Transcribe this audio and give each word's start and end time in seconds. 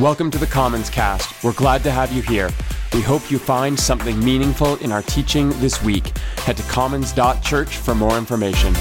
Welcome 0.00 0.32
to 0.32 0.38
the 0.38 0.46
Commons 0.48 0.90
Cast. 0.90 1.44
We're 1.44 1.52
glad 1.52 1.84
to 1.84 1.90
have 1.92 2.10
you 2.10 2.20
here. 2.20 2.50
We 2.92 3.00
hope 3.00 3.30
you 3.30 3.38
find 3.38 3.78
something 3.78 4.18
meaningful 4.18 4.74
in 4.78 4.90
our 4.90 5.02
teaching 5.02 5.50
this 5.60 5.84
week. 5.84 6.18
Head 6.38 6.56
to 6.56 6.64
commons.church 6.64 7.76
for 7.76 7.94
more 7.94 8.18
information. 8.18 8.74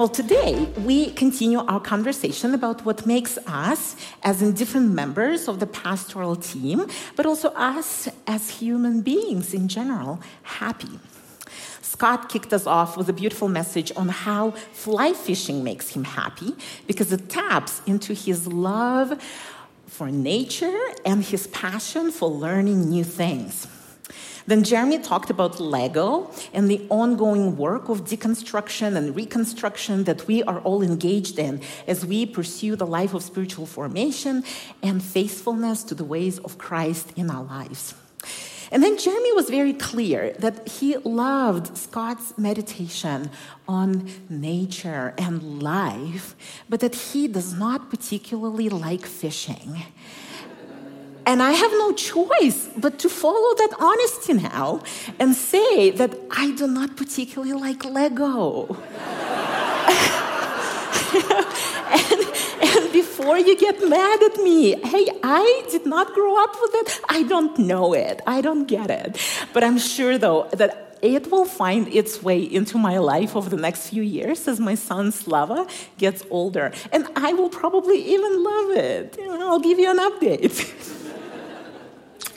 Well, 0.00 0.08
today 0.08 0.64
we 0.78 1.12
continue 1.12 1.60
our 1.60 1.78
conversation 1.78 2.52
about 2.52 2.84
what 2.84 3.06
makes 3.06 3.38
us, 3.46 3.94
as 4.24 4.42
indifferent 4.42 4.90
members 4.90 5.46
of 5.46 5.60
the 5.60 5.66
pastoral 5.68 6.34
team, 6.34 6.88
but 7.14 7.24
also 7.24 7.50
us 7.50 8.08
as 8.26 8.50
human 8.50 9.02
beings 9.02 9.54
in 9.54 9.68
general, 9.68 10.20
happy. 10.42 10.98
Scott 11.82 12.28
kicked 12.28 12.52
us 12.52 12.66
off 12.66 12.96
with 12.96 13.08
a 13.08 13.12
beautiful 13.12 13.48
message 13.48 13.92
on 13.96 14.08
how 14.08 14.52
fly 14.72 15.12
fishing 15.12 15.62
makes 15.64 15.90
him 15.90 16.04
happy 16.04 16.54
because 16.86 17.12
it 17.12 17.28
taps 17.28 17.82
into 17.86 18.14
his 18.14 18.46
love 18.46 19.20
for 19.88 20.10
nature 20.10 20.80
and 21.04 21.24
his 21.24 21.48
passion 21.48 22.10
for 22.10 22.30
learning 22.30 22.88
new 22.88 23.04
things. 23.04 23.66
Then 24.46 24.64
Jeremy 24.64 24.98
talked 24.98 25.30
about 25.30 25.60
Lego 25.60 26.30
and 26.52 26.70
the 26.70 26.84
ongoing 26.88 27.56
work 27.56 27.88
of 27.88 28.04
deconstruction 28.04 28.96
and 28.96 29.14
reconstruction 29.14 30.04
that 30.04 30.26
we 30.26 30.42
are 30.44 30.60
all 30.60 30.82
engaged 30.82 31.38
in 31.38 31.60
as 31.86 32.04
we 32.04 32.26
pursue 32.26 32.74
the 32.74 32.86
life 32.86 33.14
of 33.14 33.22
spiritual 33.22 33.66
formation 33.66 34.44
and 34.82 35.02
faithfulness 35.02 35.84
to 35.84 35.94
the 35.94 36.04
ways 36.04 36.38
of 36.40 36.58
Christ 36.58 37.12
in 37.16 37.30
our 37.30 37.44
lives. 37.44 37.94
And 38.72 38.82
then 38.82 38.96
Jeremy 38.96 39.32
was 39.34 39.50
very 39.50 39.74
clear 39.74 40.32
that 40.38 40.66
he 40.66 40.96
loved 40.96 41.76
Scott's 41.76 42.38
meditation 42.38 43.30
on 43.68 44.10
nature 44.30 45.12
and 45.18 45.62
life, 45.62 46.34
but 46.70 46.80
that 46.80 46.94
he 46.94 47.28
does 47.28 47.52
not 47.52 47.90
particularly 47.90 48.70
like 48.70 49.04
fishing. 49.04 49.82
And 51.26 51.42
I 51.42 51.52
have 51.52 51.70
no 51.72 51.92
choice 51.92 52.70
but 52.76 52.98
to 53.00 53.10
follow 53.10 53.54
that 53.56 53.74
honesty 53.78 54.32
now 54.32 54.82
and 55.18 55.34
say 55.34 55.90
that 55.90 56.18
I 56.30 56.52
do 56.52 56.66
not 56.66 56.96
particularly 56.96 57.52
like 57.52 57.84
Lego. 57.84 58.78
before 63.22 63.38
you 63.38 63.56
get 63.56 63.88
mad 63.88 64.20
at 64.20 64.36
me, 64.42 64.74
hey, 64.82 65.06
I 65.22 65.64
did 65.70 65.86
not 65.86 66.12
grow 66.12 66.42
up 66.42 66.56
with 66.60 66.74
it. 66.74 67.00
I 67.08 67.22
don't 67.22 67.56
know 67.56 67.92
it. 67.92 68.20
I 68.26 68.40
don't 68.40 68.66
get 68.66 68.90
it. 68.90 69.16
But 69.52 69.62
I'm 69.62 69.78
sure, 69.78 70.18
though, 70.18 70.48
that 70.52 70.98
it 71.02 71.30
will 71.30 71.44
find 71.44 71.86
its 71.86 72.20
way 72.20 72.40
into 72.42 72.78
my 72.78 72.98
life 72.98 73.36
over 73.36 73.48
the 73.48 73.62
next 73.66 73.90
few 73.90 74.02
years 74.02 74.48
as 74.48 74.58
my 74.58 74.74
son 74.74 75.12
Slava 75.12 75.68
gets 75.98 76.24
older. 76.30 76.72
And 76.90 77.06
I 77.14 77.32
will 77.32 77.48
probably 77.48 77.98
even 78.14 78.42
love 78.42 78.70
it. 78.70 79.16
I'll 79.20 79.60
give 79.60 79.78
you 79.78 79.90
an 79.90 79.98
update. 79.98 80.56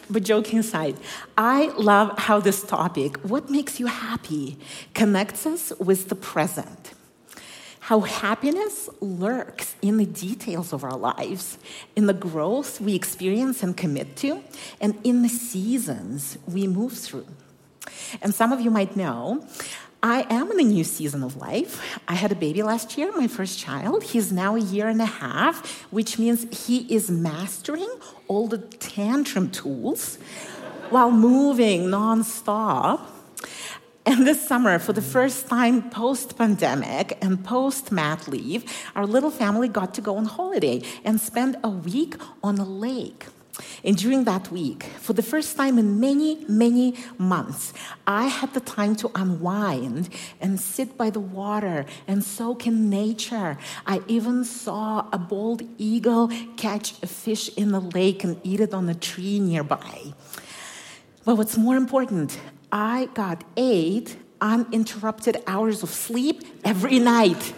But 0.08 0.22
joking 0.22 0.60
aside, 0.60 0.98
I 1.36 1.74
love 1.80 2.20
how 2.20 2.40
this 2.40 2.62
topic, 2.62 3.18
what 3.24 3.50
makes 3.50 3.80
you 3.80 3.88
happy, 3.88 4.60
connects 4.94 5.48
us 5.48 5.74
with 5.80 6.10
the 6.10 6.16
present. 6.16 6.95
How 7.86 8.00
happiness 8.00 8.90
lurks 9.00 9.76
in 9.84 9.98
the 9.98 10.08
details 10.08 10.74
of 10.74 10.84
our 10.84 10.98
lives, 10.98 11.60
in 11.96 12.08
the 12.08 12.16
growth 12.16 12.82
we 12.82 12.96
experience 12.96 13.62
and 13.62 13.78
commit 13.78 14.16
to, 14.16 14.42
and 14.82 14.98
in 15.04 15.22
the 15.22 15.30
seasons 15.30 16.40
we 16.48 16.66
move 16.66 16.94
through. 16.94 17.28
And 18.24 18.34
some 18.34 18.52
of 18.52 18.60
you 18.60 18.72
might 18.72 18.96
know 18.96 19.48
I 20.02 20.26
am 20.32 20.50
in 20.50 20.60
a 20.60 20.64
new 20.64 20.84
season 20.84 21.22
of 21.22 21.36
life. 21.36 22.00
I 22.08 22.16
had 22.16 22.32
a 22.32 22.36
baby 22.36 22.64
last 22.64 22.98
year, 22.98 23.12
my 23.16 23.28
first 23.28 23.60
child. 23.60 24.02
He's 24.02 24.32
now 24.32 24.56
a 24.56 24.60
year 24.60 24.88
and 24.88 25.00
a 25.00 25.06
half, 25.06 25.84
which 25.92 26.18
means 26.18 26.66
he 26.66 26.92
is 26.92 27.12
mastering 27.12 27.92
all 28.28 28.48
the 28.48 28.58
tantrum 28.58 29.52
tools 29.52 30.18
while 30.90 31.12
moving 31.12 31.84
nonstop. 31.84 33.15
And 34.08 34.28
this 34.28 34.48
summer, 34.48 34.78
for 34.78 34.94
the 34.94 35.02
first 35.02 35.48
time 35.48 35.90
post 35.90 36.38
pandemic 36.38 37.18
and 37.22 37.44
post 37.44 37.92
mat 37.92 38.28
leave, 38.28 38.64
our 38.96 39.06
little 39.06 39.32
family 39.32 39.68
got 39.68 39.96
to 39.96 40.02
go 40.02 40.18
on 40.18 40.26
holiday 40.26 40.82
and 41.04 41.20
spend 41.20 41.58
a 41.64 41.70
week 41.70 42.16
on 42.44 42.60
a 42.60 42.66
lake. 42.66 43.26
And 43.84 43.98
during 43.98 44.26
that 44.26 44.52
week, 44.52 44.84
for 45.00 45.14
the 45.14 45.24
first 45.24 45.58
time 45.58 45.80
in 45.80 46.00
many, 46.00 46.46
many 46.48 46.96
months, 47.18 47.74
I 48.06 48.26
had 48.26 48.54
the 48.54 48.60
time 48.60 48.96
to 48.98 49.10
unwind 49.16 50.10
and 50.42 50.60
sit 50.60 50.98
by 50.98 51.10
the 51.10 51.20
water 51.20 51.86
and 52.08 52.24
soak 52.24 52.68
in 52.68 52.90
nature. 52.90 53.58
I 53.88 54.02
even 54.08 54.44
saw 54.44 55.08
a 55.12 55.18
bald 55.18 55.64
eagle 55.78 56.30
catch 56.58 57.02
a 57.02 57.08
fish 57.08 57.50
in 57.56 57.72
the 57.72 57.80
lake 57.80 58.24
and 58.24 58.40
eat 58.44 58.60
it 58.60 58.74
on 58.74 58.90
a 58.90 58.96
tree 58.96 59.40
nearby. 59.40 60.14
But 61.24 61.38
what's 61.38 61.58
more 61.58 61.76
important, 61.76 62.38
I 62.78 63.08
got 63.14 63.46
eight 63.56 64.18
uninterrupted 64.42 65.42
hours 65.48 65.82
of 65.82 65.90
sleep 65.90 66.44
every 66.66 67.00
night. 67.00 67.54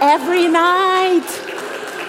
every 0.00 0.48
night. 0.48 1.28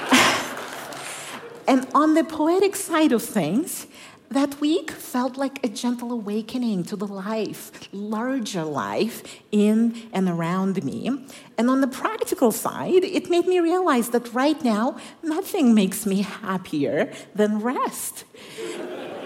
And 1.67 1.85
on 1.93 2.15
the 2.15 2.23
poetic 2.23 2.75
side 2.75 3.11
of 3.11 3.21
things, 3.21 3.85
that 4.31 4.59
week 4.59 4.89
felt 4.89 5.37
like 5.37 5.63
a 5.63 5.69
gentle 5.69 6.11
awakening 6.11 6.83
to 6.85 6.95
the 6.95 7.05
life, 7.05 7.71
larger 7.91 8.63
life 8.63 9.21
in 9.51 10.09
and 10.11 10.27
around 10.27 10.83
me. 10.83 11.11
And 11.57 11.69
on 11.69 11.81
the 11.81 11.87
practical 11.87 12.51
side, 12.51 13.03
it 13.03 13.29
made 13.29 13.47
me 13.47 13.59
realize 13.59 14.09
that 14.09 14.33
right 14.33 14.63
now, 14.63 14.97
nothing 15.21 15.75
makes 15.75 16.05
me 16.05 16.21
happier 16.23 17.11
than 17.35 17.59
rest. 17.59 18.23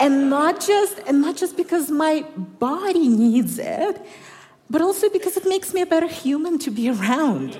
And 0.01 0.31
not 0.31 0.59
just 0.59 0.97
and 1.05 1.21
not 1.21 1.37
just 1.37 1.55
because 1.55 1.91
my 1.91 2.25
body 2.35 3.07
needs 3.07 3.59
it, 3.59 4.03
but 4.67 4.81
also 4.81 5.09
because 5.09 5.37
it 5.37 5.47
makes 5.47 5.73
me 5.73 5.81
a 5.81 5.85
better 5.85 6.07
human 6.07 6.57
to 6.57 6.71
be 6.71 6.89
around. 6.89 7.57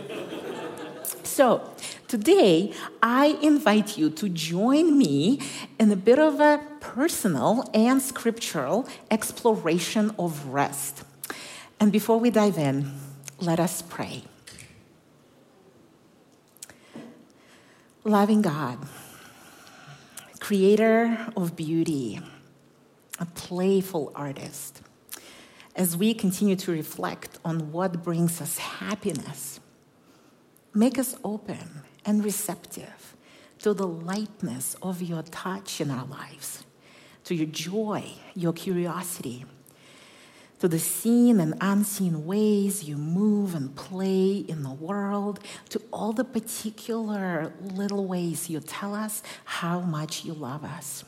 So, 1.24 1.62
today 2.08 2.74
I 3.02 3.38
invite 3.42 3.98
you 3.98 4.10
to 4.10 4.28
join 4.28 4.98
me 4.98 5.40
in 5.80 5.92
a 5.92 5.96
bit 5.96 6.18
of 6.18 6.40
a 6.40 6.60
personal 6.80 7.70
and 7.76 8.02
scriptural 8.02 8.88
exploration 9.12 10.12
of 10.18 10.48
rest. 10.48 11.04
And 11.80 11.92
before 11.92 12.20
we 12.20 12.32
dive 12.32 12.58
in, 12.58 12.92
let 13.40 13.60
us 13.60 13.84
pray. 13.84 14.24
Loving 18.04 18.42
God, 18.42 18.80
creator 20.52 21.18
of 21.38 21.56
beauty, 21.56 22.20
a 23.20 23.26
playful 23.26 24.12
artist, 24.14 24.82
as 25.78 25.96
we 25.96 26.14
continue 26.14 26.58
to 26.58 26.74
reflect 26.74 27.40
on 27.46 27.72
what 27.72 28.04
brings 28.04 28.42
us 28.42 28.58
happiness 28.58 29.62
Make 30.74 31.00
us 31.00 31.16
open 31.24 31.84
and 32.06 32.22
receptive 32.22 33.16
to 33.60 33.74
the 33.74 33.88
lightness 33.88 34.76
of 34.82 35.02
your 35.02 35.24
touch 35.24 35.80
in 35.80 35.90
our 35.90 36.06
lives, 36.06 36.66
to 37.24 37.34
your 37.34 37.48
joy, 37.48 38.04
your 38.36 38.52
curiosity, 38.52 39.46
to 40.62 40.68
the 40.68 40.78
seen 40.78 41.40
and 41.40 41.56
unseen 41.60 42.24
ways 42.24 42.84
you 42.84 42.96
move 42.96 43.56
and 43.56 43.76
play 43.76 44.46
in 44.48 44.62
the 44.62 44.72
world, 44.72 45.40
to 45.70 45.82
all 45.92 46.14
the 46.14 46.24
particular 46.24 47.52
little 47.60 48.06
ways 48.06 48.48
you 48.48 48.60
tell 48.60 48.94
us 48.94 49.24
how 49.44 49.80
much 49.80 50.24
you 50.24 50.34
love 50.34 50.64
us. 50.64 51.04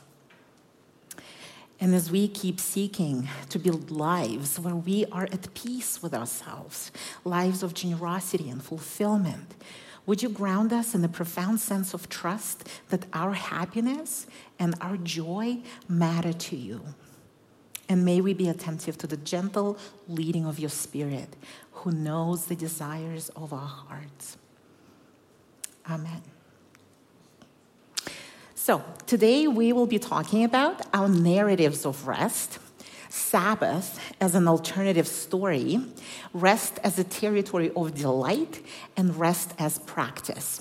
And 1.78 1.94
as 1.94 2.10
we 2.10 2.26
keep 2.26 2.58
seeking 2.58 3.28
to 3.50 3.60
build 3.60 3.92
lives 3.92 4.58
where 4.58 4.74
we 4.74 5.06
are 5.12 5.28
at 5.30 5.54
peace 5.54 6.02
with 6.02 6.14
ourselves, 6.14 6.90
lives 7.24 7.62
of 7.62 7.74
generosity 7.74 8.50
and 8.50 8.60
fulfillment, 8.60 9.54
would 10.04 10.20
you 10.20 10.30
ground 10.30 10.72
us 10.72 10.96
in 10.96 11.04
a 11.04 11.08
profound 11.08 11.60
sense 11.60 11.94
of 11.94 12.08
trust 12.08 12.68
that 12.88 13.06
our 13.12 13.34
happiness 13.34 14.26
and 14.58 14.74
our 14.80 14.96
joy 14.96 15.58
matter 15.88 16.32
to 16.32 16.56
you? 16.56 16.80
And 17.94 18.04
may 18.04 18.20
we 18.20 18.34
be 18.34 18.48
attentive 18.48 18.98
to 18.98 19.06
the 19.06 19.16
gentle 19.16 19.78
leading 20.08 20.46
of 20.46 20.58
your 20.58 20.68
Spirit, 20.68 21.36
who 21.70 21.92
knows 21.92 22.46
the 22.46 22.56
desires 22.56 23.28
of 23.36 23.52
our 23.52 23.68
hearts. 23.68 24.36
Amen. 25.88 26.20
So, 28.56 28.82
today 29.06 29.46
we 29.46 29.72
will 29.72 29.86
be 29.86 30.00
talking 30.00 30.42
about 30.42 30.82
our 30.92 31.08
narratives 31.08 31.86
of 31.86 32.08
rest, 32.08 32.58
Sabbath 33.10 34.00
as 34.20 34.34
an 34.34 34.48
alternative 34.48 35.06
story, 35.06 35.80
rest 36.32 36.80
as 36.82 36.98
a 36.98 37.04
territory 37.04 37.70
of 37.76 37.94
delight, 37.94 38.60
and 38.96 39.14
rest 39.14 39.54
as 39.56 39.78
practice. 39.78 40.60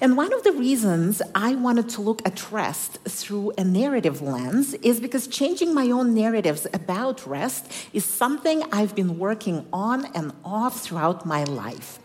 And 0.00 0.16
one 0.16 0.32
of 0.32 0.44
the 0.44 0.52
reasons 0.52 1.20
I 1.34 1.56
wanted 1.56 1.88
to 1.90 2.02
look 2.02 2.22
at 2.24 2.52
rest 2.52 2.98
through 3.04 3.52
a 3.58 3.64
narrative 3.64 4.22
lens 4.22 4.74
is 4.74 5.00
because 5.00 5.26
changing 5.26 5.74
my 5.74 5.90
own 5.90 6.14
narratives 6.14 6.68
about 6.72 7.26
rest 7.26 7.66
is 7.92 8.04
something 8.04 8.62
I've 8.70 8.94
been 8.94 9.18
working 9.18 9.66
on 9.72 10.06
and 10.14 10.32
off 10.44 10.82
throughout 10.82 11.26
my 11.26 11.42
life. 11.42 11.98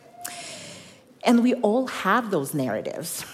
And 1.23 1.43
we 1.43 1.53
all 1.55 1.85
have 1.85 2.31
those 2.31 2.55
narratives. 2.55 3.25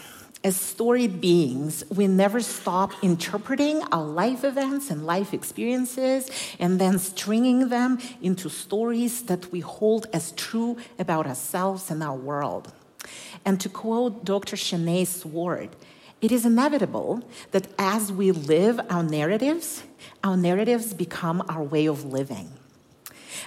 As 0.44 0.58
storied 0.58 1.22
beings, 1.22 1.86
we 1.90 2.08
never 2.08 2.42
stop 2.42 2.92
interpreting 3.02 3.82
our 3.94 4.04
life 4.04 4.44
events 4.44 4.90
and 4.90 5.06
life 5.06 5.34
experiences 5.34 6.30
and 6.60 6.80
then 6.80 7.00
stringing 7.00 7.70
them 7.70 7.98
into 8.22 8.50
stories 8.50 9.24
that 9.24 9.54
we 9.54 9.62
hold 9.62 10.08
as 10.12 10.34
true 10.34 10.78
about 10.98 11.28
ourselves 11.28 11.90
and 11.90 12.04
our 12.04 12.16
world. 12.16 12.74
And 13.46 13.60
to 13.62 13.70
quote 13.70 14.26
Dr. 14.26 14.56
Shanae 14.56 15.08
Sword, 15.08 15.70
it 16.22 16.32
is 16.32 16.46
inevitable 16.46 17.24
that 17.52 17.68
as 17.78 18.12
we 18.12 18.32
live 18.32 18.80
our 18.90 19.04
narratives, 19.04 19.84
our 20.24 20.36
narratives 20.36 20.94
become 20.94 21.44
our 21.48 21.64
way 21.64 21.86
of 21.86 22.04
living. 22.04 22.52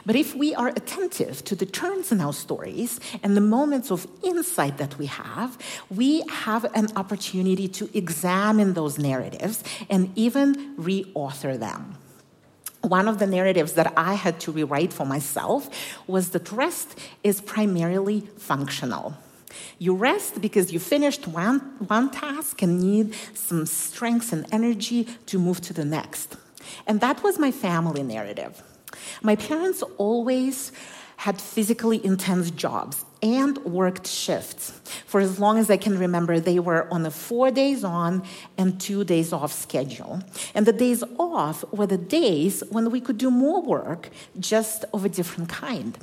But 0.05 0.17
if 0.17 0.35
we 0.35 0.55
are 0.55 0.69
attentive 0.69 1.45
to 1.45 1.55
the 1.55 1.67
turns 1.67 2.11
in 2.11 2.21
our 2.21 2.33
stories 2.33 2.99
and 3.23 3.37
the 3.37 3.41
moments 3.41 3.91
of 3.91 4.07
insight 4.23 4.79
that 4.79 4.99
we 4.99 5.07
have, 5.07 5.59
we 5.91 6.23
have 6.29 6.65
an 6.75 6.89
opportunity 6.97 7.69
to 7.69 7.91
examine 7.97 8.73
those 8.73 8.99
narratives 8.99 9.63
and 9.91 10.11
even 10.17 10.77
reauthor 10.77 11.59
them. 11.59 11.97
One 12.81 13.07
of 13.07 13.21
the 13.21 13.29
narratives 13.29 13.75
that 13.75 13.93
I 13.97 14.15
had 14.15 14.41
to 14.41 14.53
rewrite 14.53 14.93
for 14.93 15.07
myself 15.07 15.71
was 16.09 16.31
that 16.31 16.51
rest 16.51 16.99
is 17.23 17.41
primarily 17.41 18.23
functional. 18.39 19.15
You 19.79 19.95
rest 19.95 20.41
because 20.41 20.73
you 20.73 20.79
finished 20.79 21.27
one, 21.27 21.61
one 21.87 22.11
task 22.11 22.63
and 22.63 22.81
need 22.81 23.15
some 23.35 23.67
strength 23.67 24.33
and 24.33 24.47
energy 24.53 25.05
to 25.27 25.39
move 25.39 25.61
to 25.63 25.73
the 25.73 25.85
next. 25.85 26.37
And 26.87 27.01
that 27.01 27.23
was 27.23 27.39
my 27.39 27.51
family 27.51 28.03
narrative. 28.03 28.63
My 29.23 29.37
parents 29.37 29.83
always 29.99 30.73
had 31.17 31.41
physically 31.41 32.05
intense 32.05 32.51
jobs 32.51 33.05
and 33.23 33.57
worked 33.59 34.09
shifts. 34.09 34.81
For 35.07 35.21
as 35.21 35.39
long 35.39 35.59
as 35.59 35.71
I 35.71 35.77
can 35.77 35.97
remember, 35.97 36.41
they 36.41 36.59
were 36.59 36.93
on 36.93 37.07
a 37.07 37.11
four 37.11 37.53
days 37.53 37.85
on 37.85 38.25
and 38.59 38.81
two 38.81 39.05
days 39.05 39.33
off 39.33 39.53
schedule. 39.53 40.21
And 40.55 40.67
the 40.67 40.73
days 40.73 41.05
off 41.19 41.65
were 41.73 41.87
the 41.87 41.99
days 41.99 42.65
when 42.71 42.91
we 42.91 43.01
could 43.01 43.19
do 43.19 43.31
more 43.31 43.63
work, 43.63 44.11
just 44.41 44.85
of 44.93 45.05
a 45.05 45.09
different 45.09 45.49
kind. 45.49 45.97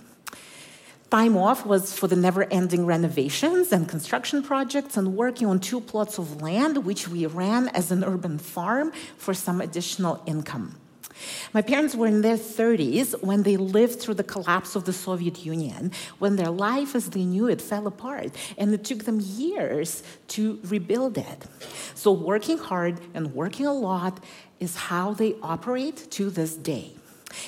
Time 1.10 1.38
off 1.38 1.66
was 1.66 1.98
for 1.98 2.08
the 2.08 2.16
never 2.16 2.44
ending 2.52 2.86
renovations 2.86 3.72
and 3.72 3.90
construction 3.90 4.44
projects 4.44 4.96
and 4.96 5.16
working 5.16 5.48
on 5.48 5.60
two 5.60 5.82
plots 5.82 6.20
of 6.20 6.40
land, 6.40 6.86
which 6.86 7.08
we 7.08 7.26
ran 7.26 7.68
as 7.70 7.90
an 7.90 8.04
urban 8.04 8.38
farm 8.38 8.92
for 9.18 9.34
some 9.34 9.60
additional 9.60 10.22
income. 10.28 10.76
My 11.52 11.64
parents 11.64 11.96
were 11.96 12.06
in 12.06 12.22
their 12.22 12.38
30s 12.38 13.24
when 13.24 13.42
they 13.42 13.58
lived 13.58 14.00
through 14.00 14.14
the 14.14 14.24
collapse 14.24 14.76
of 14.76 14.86
the 14.86 14.94
Soviet 14.94 15.44
Union, 15.44 15.92
when 16.20 16.36
their 16.36 16.52
life 16.52 16.96
as 16.96 17.10
they 17.10 17.26
knew 17.26 17.48
it 17.48 17.60
fell 17.60 17.88
apart, 17.88 18.32
and 18.56 18.72
it 18.72 18.84
took 18.84 19.06
them 19.06 19.20
years 19.20 20.04
to 20.30 20.60
rebuild 20.64 21.18
it. 21.18 21.46
So, 21.96 22.12
working 22.12 22.60
hard 22.60 23.02
and 23.16 23.34
working 23.34 23.66
a 23.66 23.74
lot 23.74 24.24
is 24.60 24.76
how 24.76 25.14
they 25.14 25.36
operate 25.42 26.12
to 26.12 26.30
this 26.30 26.56
day. 26.56 26.99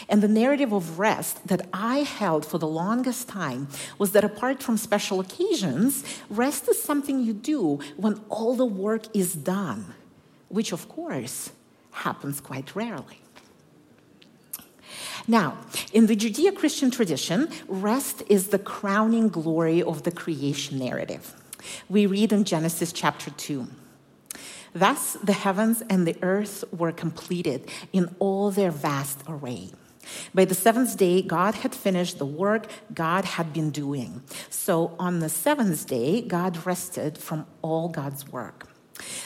And 0.08 0.22
the 0.22 0.28
narrative 0.28 0.72
of 0.72 1.00
rest 1.00 1.48
that 1.48 1.68
I 1.74 2.00
held 2.00 2.46
for 2.46 2.58
the 2.58 2.68
longest 2.68 3.28
time 3.28 3.68
was 3.98 4.12
that 4.12 4.24
apart 4.24 4.62
from 4.62 4.78
special 4.78 5.20
occasions, 5.20 6.04
rest 6.30 6.68
is 6.70 6.82
something 6.82 7.20
you 7.20 7.34
do 7.34 7.80
when 7.98 8.22
all 8.30 8.56
the 8.56 8.66
work 8.66 9.06
is 9.16 9.34
done, 9.34 9.94
which 10.50 10.72
of 10.72 10.88
course 10.88 11.52
happens 11.92 12.40
quite 12.40 12.76
rarely. 12.76 13.22
Now, 15.28 15.58
in 15.94 16.08
the 16.08 16.16
Judeo 16.16 16.56
Christian 16.56 16.92
tradition, 16.92 17.50
rest 17.68 18.24
is 18.28 18.48
the 18.48 18.60
crowning 18.60 19.30
glory 19.30 19.82
of 19.82 20.04
the 20.04 20.12
creation 20.12 20.80
narrative. 20.80 21.36
We 21.90 22.06
read 22.06 22.34
in 22.34 22.44
Genesis 22.44 22.92
chapter 22.92 23.30
2. 23.32 23.68
Thus 24.74 25.14
the 25.24 25.34
heavens 25.34 25.84
and 25.90 26.08
the 26.08 26.18
earth 26.22 26.64
were 26.72 26.92
completed 26.92 27.70
in 27.92 28.16
all 28.20 28.52
their 28.52 28.72
vast 28.72 29.22
array. 29.28 29.72
By 30.34 30.46
the 30.46 30.56
seventh 30.56 30.98
day, 30.98 31.22
God 31.22 31.56
had 31.56 31.76
finished 31.76 32.18
the 32.18 32.26
work 32.26 32.68
God 32.94 33.26
had 33.26 33.54
been 33.54 33.70
doing. 33.70 34.24
So 34.50 34.96
on 34.98 35.20
the 35.20 35.30
seventh 35.30 35.88
day, 35.88 36.22
God 36.22 36.66
rested 36.66 37.18
from 37.18 37.46
all 37.62 37.88
God's 37.88 38.28
work. 38.28 38.68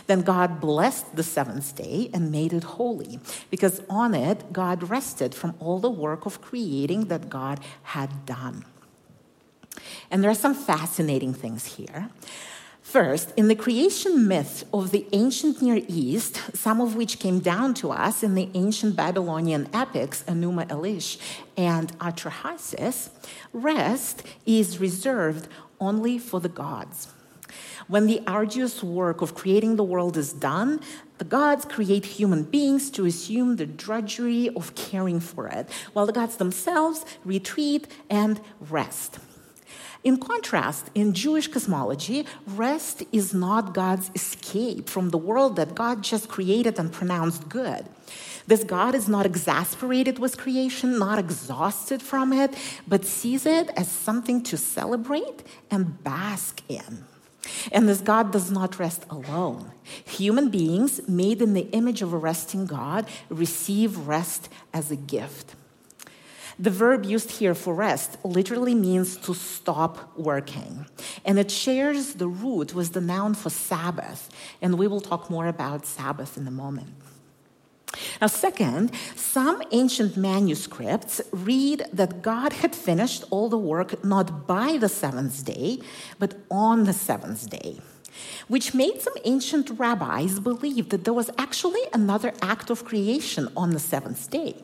Then 0.07 0.21
God 0.21 0.61
blessed 0.61 1.15
the 1.15 1.23
seventh 1.23 1.75
day 1.75 2.09
and 2.13 2.31
made 2.31 2.53
it 2.53 2.63
holy, 2.63 3.19
because 3.49 3.81
on 3.89 4.13
it 4.13 4.53
God 4.53 4.89
rested 4.89 5.35
from 5.35 5.55
all 5.59 5.79
the 5.79 5.89
work 5.89 6.25
of 6.25 6.41
creating 6.41 7.05
that 7.05 7.29
God 7.29 7.59
had 7.83 8.25
done. 8.25 8.65
And 10.09 10.23
there 10.23 10.31
are 10.31 10.35
some 10.35 10.55
fascinating 10.55 11.33
things 11.33 11.75
here. 11.75 12.09
First, 12.85 13.33
in 13.35 13.47
the 13.47 13.55
creation 13.55 14.27
myth 14.27 14.63
of 14.71 14.91
the 14.91 15.07
ancient 15.11 15.59
Near 15.59 15.81
East, 15.87 16.39
some 16.55 16.79
of 16.79 16.95
which 16.95 17.17
came 17.17 17.39
down 17.39 17.73
to 17.73 17.91
us 17.91 18.21
in 18.21 18.35
the 18.35 18.47
ancient 18.53 18.95
Babylonian 18.95 19.67
epics, 19.73 20.23
Enuma 20.27 20.67
Elish 20.67 21.17
and 21.57 21.97
Atrahasis, 21.97 23.09
rest 23.51 24.21
is 24.45 24.79
reserved 24.79 25.47
only 25.81 26.19
for 26.19 26.39
the 26.39 26.47
gods. 26.47 27.07
When 27.87 28.05
the 28.05 28.21
arduous 28.27 28.83
work 28.83 29.19
of 29.21 29.33
creating 29.33 29.77
the 29.77 29.83
world 29.83 30.15
is 30.15 30.31
done, 30.31 30.79
the 31.17 31.25
gods 31.25 31.65
create 31.65 32.05
human 32.05 32.43
beings 32.43 32.91
to 32.91 33.07
assume 33.07 33.55
the 33.55 33.65
drudgery 33.65 34.49
of 34.55 34.75
caring 34.75 35.19
for 35.19 35.47
it, 35.47 35.67
while 35.93 36.05
the 36.05 36.13
gods 36.13 36.37
themselves 36.37 37.03
retreat 37.25 37.87
and 38.11 38.39
rest. 38.61 39.17
In 40.05 40.17
contrast, 40.17 40.91
in 40.93 41.13
Jewish 41.13 41.47
cosmology, 41.47 42.27
rest 42.45 43.01
is 43.11 43.33
not 43.33 43.73
God's 43.73 44.11
escape 44.13 44.87
from 44.87 45.09
the 45.09 45.17
world 45.17 45.55
that 45.55 45.73
God 45.73 46.03
just 46.03 46.29
created 46.29 46.77
and 46.77 46.93
pronounced 46.93 47.49
good. 47.49 47.87
This 48.45 48.63
God 48.63 48.93
is 48.93 49.09
not 49.09 49.25
exasperated 49.25 50.19
with 50.19 50.37
creation, 50.37 50.99
not 50.99 51.17
exhausted 51.17 52.03
from 52.03 52.31
it, 52.31 52.55
but 52.87 53.03
sees 53.03 53.47
it 53.47 53.71
as 53.75 53.89
something 53.89 54.43
to 54.43 54.57
celebrate 54.57 55.41
and 55.71 56.03
bask 56.03 56.61
in. 56.69 57.05
And 57.71 57.89
this 57.89 58.01
God 58.01 58.31
does 58.31 58.51
not 58.51 58.77
rest 58.77 59.07
alone. 59.09 59.71
Human 60.05 60.49
beings 60.49 61.01
made 61.07 61.41
in 61.41 61.55
the 61.55 61.67
image 61.71 62.03
of 62.03 62.13
a 62.13 62.17
resting 62.17 62.67
God 62.67 63.07
receive 63.29 64.07
rest 64.07 64.49
as 64.71 64.91
a 64.91 64.95
gift. 64.95 65.55
The 66.57 66.69
verb 66.69 67.03
used 67.03 67.31
here 67.31 67.53
for 67.53 67.73
rest 67.73 68.17
literally 68.23 68.75
means 68.75 69.17
to 69.17 69.33
stop 69.33 70.17
working, 70.17 70.85
and 71.25 71.37
it 71.37 71.51
shares 71.51 72.13
the 72.13 72.29
root 72.29 72.73
with 72.73 72.93
the 72.93 73.01
noun 73.01 73.33
for 73.33 73.49
Sabbath, 73.49 74.29
and 74.61 74.77
we 74.77 74.87
will 74.87 75.01
talk 75.01 75.29
more 75.29 75.47
about 75.47 75.85
Sabbath 75.85 76.37
in 76.37 76.47
a 76.47 76.51
moment. 76.51 76.93
Now, 78.21 78.27
second, 78.27 78.91
some 79.15 79.61
ancient 79.71 80.17
manuscripts 80.17 81.21
read 81.31 81.85
that 81.91 82.21
God 82.21 82.53
had 82.53 82.75
finished 82.75 83.25
all 83.29 83.49
the 83.49 83.57
work 83.57 84.03
not 84.03 84.47
by 84.47 84.77
the 84.77 84.89
seventh 84.89 85.43
day, 85.45 85.79
but 86.19 86.35
on 86.49 86.85
the 86.85 86.93
seventh 86.93 87.49
day, 87.49 87.79
which 88.47 88.73
made 88.73 89.01
some 89.01 89.13
ancient 89.23 89.69
rabbis 89.77 90.39
believe 90.39 90.89
that 90.89 91.03
there 91.03 91.13
was 91.13 91.29
actually 91.37 91.81
another 91.93 92.33
act 92.41 92.69
of 92.69 92.85
creation 92.85 93.49
on 93.55 93.71
the 93.71 93.79
seventh 93.79 94.29
day. 94.29 94.55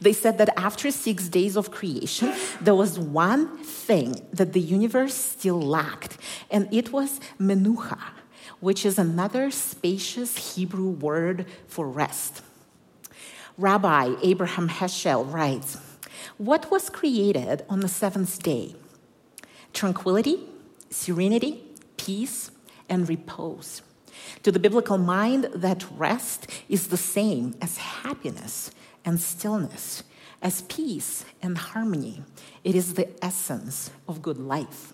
They 0.00 0.12
said 0.12 0.38
that 0.38 0.50
after 0.58 0.90
six 0.90 1.28
days 1.28 1.56
of 1.56 1.70
creation, 1.70 2.32
there 2.60 2.74
was 2.74 2.98
one 2.98 3.58
thing 3.58 4.26
that 4.32 4.52
the 4.52 4.60
universe 4.60 5.14
still 5.14 5.60
lacked, 5.60 6.18
and 6.50 6.68
it 6.72 6.92
was 6.92 7.20
menucha, 7.40 8.00
which 8.60 8.84
is 8.84 8.98
another 8.98 9.50
spacious 9.50 10.54
Hebrew 10.54 10.90
word 10.90 11.46
for 11.66 11.88
rest. 11.88 12.42
Rabbi 13.56 14.16
Abraham 14.22 14.68
Heschel 14.68 15.32
writes 15.32 15.78
What 16.38 16.70
was 16.70 16.90
created 16.90 17.64
on 17.68 17.80
the 17.80 17.88
seventh 17.88 18.42
day? 18.42 18.74
Tranquility, 19.72 20.40
serenity, 20.90 21.62
peace, 21.96 22.50
and 22.88 23.08
repose. 23.08 23.82
To 24.42 24.52
the 24.52 24.58
biblical 24.58 24.98
mind, 24.98 25.48
that 25.54 25.84
rest 25.96 26.46
is 26.68 26.88
the 26.88 26.96
same 26.96 27.54
as 27.60 27.78
happiness 27.78 28.70
and 29.04 29.20
stillness, 29.20 30.02
as 30.40 30.62
peace 30.62 31.24
and 31.42 31.58
harmony. 31.58 32.22
It 32.62 32.74
is 32.74 32.94
the 32.94 33.08
essence 33.24 33.90
of 34.08 34.22
good 34.22 34.38
life. 34.38 34.92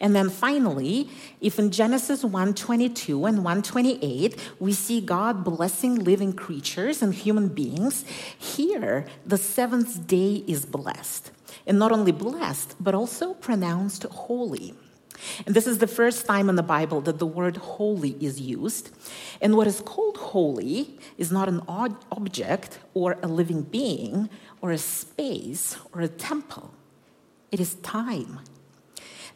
And 0.00 0.16
then 0.16 0.30
finally, 0.30 1.08
if 1.40 1.58
in 1.58 1.70
Genesis 1.70 2.24
1:22 2.24 3.26
and 3.26 3.44
128 3.44 4.36
we 4.58 4.72
see 4.72 5.00
God 5.00 5.44
blessing 5.44 5.94
living 5.94 6.32
creatures 6.32 7.02
and 7.02 7.14
human 7.14 7.48
beings, 7.48 8.04
here 8.36 9.06
the 9.24 9.38
seventh 9.38 10.06
day 10.06 10.42
is 10.48 10.66
blessed. 10.66 11.30
And 11.66 11.78
not 11.78 11.92
only 11.92 12.10
blessed, 12.10 12.74
but 12.80 12.94
also 12.94 13.34
pronounced 13.34 14.02
holy. 14.04 14.74
And 15.46 15.54
this 15.54 15.66
is 15.66 15.78
the 15.78 15.86
first 15.86 16.26
time 16.26 16.48
in 16.48 16.56
the 16.56 16.62
Bible 16.62 17.00
that 17.02 17.18
the 17.18 17.26
word 17.26 17.56
holy 17.56 18.16
is 18.20 18.40
used. 18.40 18.90
And 19.40 19.56
what 19.56 19.66
is 19.66 19.80
called 19.80 20.16
holy 20.16 20.98
is 21.18 21.30
not 21.30 21.48
an 21.48 21.60
object 21.68 22.78
or 22.94 23.18
a 23.22 23.28
living 23.28 23.62
being 23.62 24.28
or 24.60 24.70
a 24.70 24.78
space 24.78 25.76
or 25.92 26.00
a 26.00 26.08
temple, 26.08 26.72
it 27.50 27.60
is 27.60 27.74
time 27.76 28.40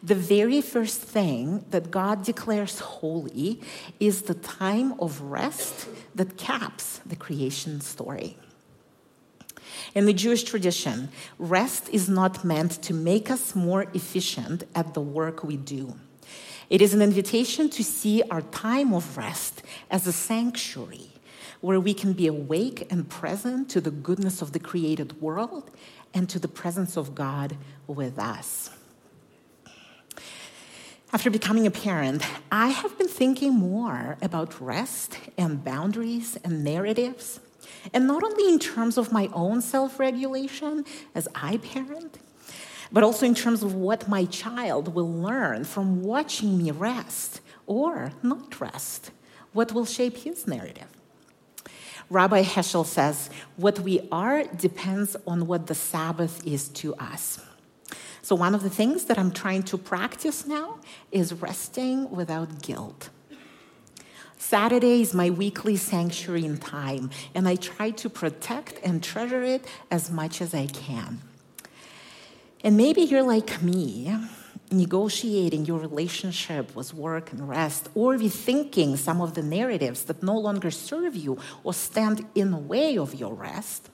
the 0.03 0.15
very 0.15 0.61
first 0.61 1.01
thing 1.01 1.65
that 1.71 1.91
God 1.91 2.25
declares 2.25 2.79
holy 2.79 3.61
is 3.99 4.23
the 4.23 4.35
time 4.35 4.93
of 5.01 5.21
rest 5.21 5.89
that 6.15 6.37
caps 6.37 7.01
the 7.07 7.17
creation 7.17 7.81
story. 7.81 8.37
In 9.95 10.07
the 10.07 10.13
Jewish 10.13 10.45
tradition, 10.45 11.11
rest 11.39 11.89
is 11.91 12.09
not 12.09 12.45
meant 12.45 12.83
to 12.83 12.95
make 12.95 13.31
us 13.31 13.55
more 13.55 13.83
efficient 13.95 14.65
at 14.75 14.95
the 14.95 15.01
work 15.01 15.43
we 15.43 15.57
do. 15.57 15.95
It 16.69 16.83
is 16.83 16.95
an 16.95 17.03
invitation 17.03 17.71
to 17.71 17.85
see 17.85 18.23
our 18.31 18.43
time 18.43 18.93
of 18.93 19.17
rest 19.17 19.63
as 19.91 20.07
a 20.07 20.13
sanctuary 20.13 21.11
where 21.61 21.81
we 21.81 21.95
can 21.95 22.13
be 22.13 22.27
awake 22.27 22.87
and 22.91 23.09
present 23.09 23.69
to 23.71 23.81
the 23.81 23.91
goodness 23.91 24.43
of 24.43 24.53
the 24.53 24.59
created 24.59 25.21
world 25.21 25.71
and 26.13 26.29
to 26.29 26.39
the 26.39 26.49
presence 26.49 26.97
of 26.97 27.15
God 27.15 27.57
with 27.87 28.19
us. 28.19 28.71
After 31.13 31.31
becoming 31.31 31.67
a 31.67 31.71
parent, 31.71 32.23
I 32.51 32.69
have 32.69 32.99
been 32.99 33.09
thinking 33.09 33.55
more 33.55 34.19
about 34.21 34.61
rest 34.61 35.19
and 35.39 35.65
boundaries 35.65 36.37
and 36.45 36.65
narratives, 36.65 37.41
and 37.93 38.07
not 38.07 38.23
only 38.23 38.53
in 38.53 38.59
terms 38.59 38.99
of 38.99 39.13
my 39.13 39.29
own 39.33 39.61
self 39.61 39.99
regulation 39.99 40.85
as 41.15 41.29
I 41.35 41.59
parent, 41.59 42.19
but 42.93 43.03
also 43.03 43.27
in 43.27 43.35
terms 43.35 43.63
of 43.63 43.75
what 43.75 44.09
my 44.09 44.25
child 44.27 44.95
will 44.95 45.13
learn 45.13 45.65
from 45.65 46.03
watching 46.03 46.57
me 46.59 46.71
rest 46.71 47.41
or 47.67 48.13
not 48.23 48.61
rest, 48.61 49.11
what 49.53 49.73
will 49.73 49.87
shape 49.87 50.19
his 50.19 50.47
narrative. 50.47 50.87
Rabbi 52.09 52.43
Heschel 52.43 52.87
says, 52.87 53.31
What 53.57 53.81
we 53.81 54.07
are 54.13 54.45
depends 54.45 55.17
on 55.27 55.47
what 55.47 55.67
the 55.67 55.75
Sabbath 55.75 56.47
is 56.47 56.69
to 56.69 56.95
us. 56.97 57.41
So, 58.23 58.35
one 58.35 58.55
of 58.55 58.63
the 58.63 58.71
things 58.71 59.05
that 59.05 59.19
I'm 59.19 59.33
trying 59.33 59.65
to 59.65 59.79
practice 59.79 60.47
now 60.47 60.79
is 61.11 61.33
resting 61.33 62.11
without 62.11 62.63
guilt. 62.63 63.11
Saturday 64.49 65.03
is 65.03 65.13
my 65.13 65.29
weekly 65.29 65.75
sanctuary 65.75 66.45
in 66.45 66.57
time, 66.57 67.11
and 67.35 67.49
I 67.49 67.57
try 67.57 67.91
to 67.91 68.09
protect 68.09 68.79
and 68.85 69.03
treasure 69.03 69.43
it 69.43 69.67
as 69.91 70.09
much 70.09 70.41
as 70.41 70.55
I 70.55 70.67
can. 70.67 71.21
And 72.63 72.77
maybe 72.77 73.01
you're 73.01 73.25
like 73.25 73.61
me, 73.61 74.17
negotiating 74.71 75.65
your 75.65 75.81
relationship 75.81 76.77
with 76.77 76.95
work 76.95 77.33
and 77.33 77.49
rest, 77.49 77.89
or 77.97 78.15
rethinking 78.15 78.97
some 78.99 79.21
of 79.21 79.35
the 79.35 79.43
narratives 79.43 80.05
that 80.05 80.23
no 80.23 80.39
longer 80.39 80.71
serve 80.71 81.17
you 81.17 81.41
or 81.65 81.75
stand 81.75 82.25
in 82.37 82.53
the 82.53 82.57
way 82.57 82.97
of 82.97 83.17
your 83.17 83.35
rest. 83.35 83.91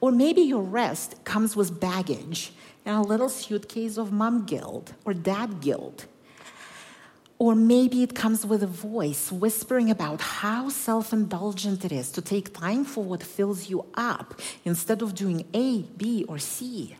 Or 0.00 0.10
maybe 0.10 0.40
your 0.40 0.62
rest 0.62 1.22
comes 1.24 1.54
with 1.54 1.78
baggage 1.78 2.52
and 2.86 2.96
a 2.96 3.02
little 3.02 3.28
suitcase 3.28 3.98
of 3.98 4.10
mom 4.10 4.46
guilt 4.46 4.94
or 5.04 5.12
dad 5.12 5.60
guilt. 5.60 6.06
Or 7.40 7.54
maybe 7.54 8.02
it 8.02 8.14
comes 8.14 8.44
with 8.44 8.62
a 8.62 8.66
voice 8.66 9.32
whispering 9.32 9.90
about 9.90 10.20
how 10.20 10.68
self 10.68 11.10
indulgent 11.10 11.86
it 11.86 11.90
is 11.90 12.12
to 12.12 12.20
take 12.20 12.52
time 12.52 12.84
for 12.84 13.02
what 13.02 13.22
fills 13.22 13.70
you 13.70 13.86
up 13.94 14.38
instead 14.66 15.00
of 15.00 15.14
doing 15.14 15.46
A, 15.54 15.80
B, 15.96 16.26
or 16.28 16.38
C. 16.38 16.96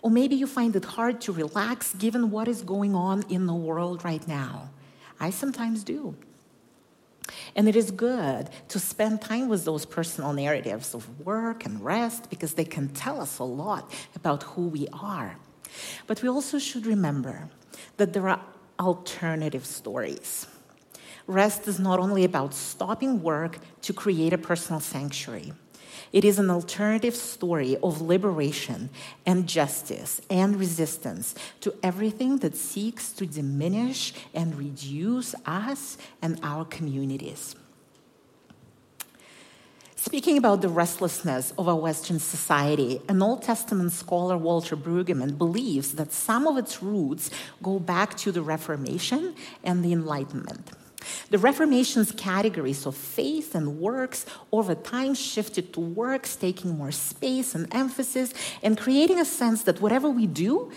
Or 0.00 0.12
maybe 0.12 0.36
you 0.36 0.46
find 0.46 0.76
it 0.76 0.84
hard 0.84 1.20
to 1.22 1.32
relax 1.32 1.92
given 1.94 2.30
what 2.30 2.46
is 2.46 2.62
going 2.62 2.94
on 2.94 3.24
in 3.28 3.46
the 3.46 3.54
world 3.54 4.04
right 4.04 4.26
now. 4.28 4.70
I 5.18 5.30
sometimes 5.30 5.82
do. 5.82 6.14
And 7.56 7.68
it 7.68 7.74
is 7.74 7.90
good 7.90 8.50
to 8.68 8.78
spend 8.78 9.20
time 9.20 9.48
with 9.48 9.64
those 9.64 9.84
personal 9.84 10.32
narratives 10.32 10.94
of 10.94 11.26
work 11.26 11.66
and 11.66 11.84
rest 11.84 12.30
because 12.30 12.54
they 12.54 12.64
can 12.64 12.90
tell 12.90 13.20
us 13.20 13.40
a 13.40 13.44
lot 13.44 13.92
about 14.14 14.44
who 14.44 14.68
we 14.68 14.86
are. 14.92 15.36
But 16.06 16.22
we 16.22 16.28
also 16.28 16.60
should 16.60 16.86
remember 16.86 17.50
that 17.96 18.12
there 18.12 18.28
are 18.28 18.40
alternative 18.78 19.66
stories. 19.66 20.46
Rest 21.26 21.68
is 21.68 21.78
not 21.78 21.98
only 21.98 22.24
about 22.24 22.54
stopping 22.54 23.22
work 23.22 23.58
to 23.82 23.92
create 23.92 24.32
a 24.32 24.38
personal 24.38 24.80
sanctuary. 24.80 25.52
It 26.12 26.24
is 26.24 26.38
an 26.38 26.50
alternative 26.50 27.14
story 27.14 27.76
of 27.82 28.00
liberation 28.00 28.88
and 29.26 29.46
justice 29.46 30.22
and 30.30 30.56
resistance 30.56 31.34
to 31.60 31.74
everything 31.82 32.38
that 32.38 32.56
seeks 32.56 33.12
to 33.12 33.26
diminish 33.26 34.14
and 34.32 34.56
reduce 34.56 35.34
us 35.44 35.98
and 36.22 36.40
our 36.42 36.64
communities. 36.64 37.54
Speaking 40.00 40.38
about 40.38 40.62
the 40.62 40.68
restlessness 40.68 41.52
of 41.58 41.66
our 41.66 41.74
Western 41.74 42.20
society, 42.20 43.02
an 43.08 43.20
Old 43.20 43.42
Testament 43.42 43.90
scholar, 43.90 44.38
Walter 44.38 44.76
Brueggemann, 44.76 45.36
believes 45.36 45.94
that 45.94 46.12
some 46.12 46.46
of 46.46 46.56
its 46.56 46.80
roots 46.80 47.30
go 47.64 47.80
back 47.80 48.16
to 48.18 48.30
the 48.30 48.40
Reformation 48.40 49.34
and 49.64 49.84
the 49.84 49.92
Enlightenment. 49.92 50.70
The 51.30 51.38
Reformation's 51.38 52.12
categories 52.12 52.86
of 52.86 52.94
faith 52.94 53.56
and 53.56 53.80
works 53.80 54.24
over 54.52 54.76
time 54.76 55.14
shifted 55.14 55.72
to 55.72 55.80
works, 55.80 56.36
taking 56.36 56.78
more 56.78 56.92
space 56.92 57.56
and 57.56 57.66
emphasis, 57.74 58.32
and 58.62 58.78
creating 58.78 59.18
a 59.18 59.24
sense 59.24 59.64
that 59.64 59.80
whatever 59.80 60.08
we 60.08 60.28
do, 60.28 60.70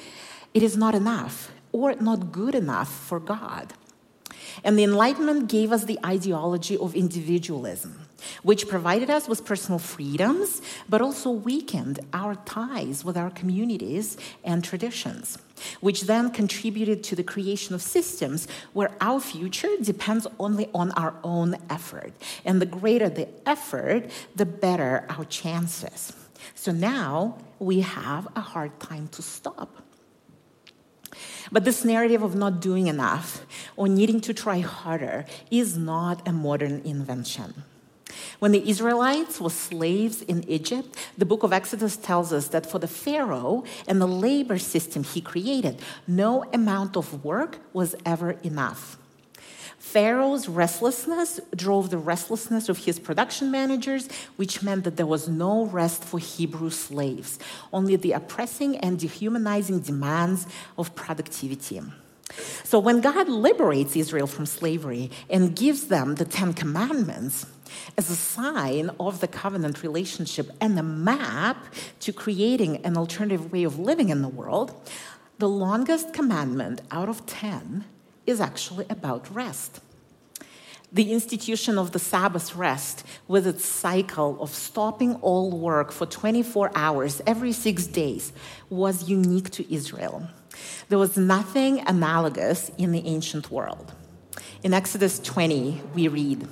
it 0.56 0.63
is 0.63 0.75
not 0.75 0.96
enough 0.96 1.51
or 1.72 1.94
not 1.94 2.32
good 2.32 2.56
enough 2.56 2.92
for 2.92 3.20
God. 3.20 3.75
And 4.63 4.80
the 4.80 4.84
Enlightenment 4.84 5.48
gave 5.48 5.72
us 5.72 5.86
the 5.86 6.00
ideology 6.04 6.75
of 6.75 6.96
individualism, 6.96 8.08
which 8.44 8.68
provided 8.68 9.10
us 9.10 9.28
with 9.28 9.46
personal 9.46 9.80
freedoms, 9.80 10.62
but 10.90 11.01
also 11.01 11.30
weakened 11.30 12.00
our 12.13 12.36
ties 12.46 13.04
with 13.04 13.18
our 13.18 13.30
communities 13.30 14.18
and 14.44 14.63
traditions, 14.63 15.38
which 15.80 16.01
then 16.04 16.32
contributed 16.32 17.04
to 17.04 17.16
the 17.16 17.24
creation 17.24 17.75
of 17.75 17.82
systems 17.82 18.48
where 18.74 18.92
our 19.01 19.20
future 19.20 19.70
depends 19.82 20.28
only 20.40 20.70
on 20.74 20.92
our 20.92 21.16
own 21.24 21.58
effort. 21.70 22.13
And 22.46 22.62
the 22.62 22.66
greater 22.66 23.10
the 23.10 23.28
effort, 23.46 24.10
the 24.36 24.46
better 24.46 25.06
our 25.10 25.25
chances. 25.25 26.13
So 26.56 26.72
now 26.72 27.38
we 27.60 27.82
have 27.82 28.28
a 28.36 28.42
hard 28.42 28.80
time 28.80 29.08
to 29.10 29.22
stop. 29.22 29.84
But 31.51 31.66
this 31.66 31.84
narrative 31.84 32.24
of 32.24 32.36
not 32.36 32.62
doing 32.62 32.88
enough 32.88 33.46
or 33.75 33.88
needing 33.88 34.22
to 34.22 34.34
try 34.34 34.60
harder 34.60 35.25
is 35.50 35.78
not 35.78 36.28
a 36.28 36.32
modern 36.32 36.82
invention. 36.86 37.63
When 38.41 38.53
the 38.53 38.67
Israelites 38.67 39.39
were 39.39 39.51
slaves 39.51 40.24
in 40.24 40.50
Egypt, 40.50 40.98
the 41.15 41.27
book 41.27 41.43
of 41.43 41.53
Exodus 41.53 41.95
tells 41.95 42.33
us 42.33 42.48
that 42.48 42.65
for 42.65 42.79
the 42.79 42.88
Pharaoh 42.88 43.63
and 43.88 44.01
the 44.01 44.07
labor 44.07 44.57
system 44.57 45.03
he 45.03 45.21
created, 45.21 45.79
no 46.07 46.45
amount 46.51 46.98
of 46.98 47.24
work 47.24 47.60
was 47.71 47.93
ever 48.03 48.31
enough. 48.41 48.98
Pharaoh's 49.77 50.50
restlessness 50.50 51.39
drove 51.55 51.91
the 51.91 52.00
restlessness 52.00 52.67
of 52.67 52.79
his 52.79 52.98
production 52.98 53.51
managers, 53.51 54.10
which 54.38 54.63
meant 54.63 54.86
that 54.86 54.98
there 54.98 55.05
was 55.05 55.29
no 55.29 55.67
rest 55.67 56.03
for 56.03 56.17
Hebrew 56.17 56.71
slaves, 56.71 57.38
only 57.71 57.95
the 57.95 58.13
oppressing 58.13 58.75
and 58.77 58.98
dehumanizing 58.98 59.81
demands 59.81 60.48
of 60.79 60.95
productivity. 60.95 61.79
So 62.63 62.79
when 62.79 63.01
God 63.01 63.29
liberates 63.29 63.95
Israel 63.95 64.25
from 64.25 64.48
slavery 64.48 65.12
and 65.29 65.55
gives 65.55 65.89
them 65.89 66.15
the 66.15 66.25
Ten 66.25 66.53
Commandments, 66.53 67.45
as 67.98 68.10
a 68.10 68.16
sign 68.16 68.92
of 69.00 69.20
the 69.20 69.28
covenant 69.28 69.84
relationship 69.84 70.50
and 70.60 70.78
a 70.78 70.84
map 70.84 71.74
to 72.01 72.13
creating 72.13 72.86
an 72.86 72.98
alternative 72.98 73.51
way 73.51 73.63
of 73.63 73.80
living 73.80 74.10
in 74.10 74.22
the 74.22 74.28
world, 74.28 74.74
the 75.38 75.50
longest 75.50 76.13
commandment 76.13 76.82
out 76.92 77.10
of 77.10 77.25
10 77.25 77.86
is 78.25 78.40
actually 78.40 78.86
about 78.90 79.34
rest. 79.34 79.82
The 80.94 81.13
institution 81.13 81.78
of 81.78 81.94
the 81.94 82.00
Sabbath 82.00 82.54
rest, 82.56 83.06
with 83.28 83.48
its 83.48 83.63
cycle 83.63 84.42
of 84.42 84.50
stopping 84.50 85.16
all 85.16 85.50
work 85.50 85.92
for 85.92 86.06
24 86.06 86.72
hours 86.75 87.22
every 87.25 87.54
six 87.54 87.88
days, 87.88 88.34
was 88.70 89.10
unique 89.10 89.51
to 89.51 89.74
Israel. 89.74 90.28
There 90.90 91.00
was 91.00 91.16
nothing 91.16 91.80
analogous 91.88 92.72
in 92.78 92.92
the 92.92 93.06
ancient 93.08 93.50
world. 93.50 93.94
In 94.63 94.74
Exodus 94.74 95.18
20, 95.20 95.82
we 95.96 96.10
read 96.10 96.48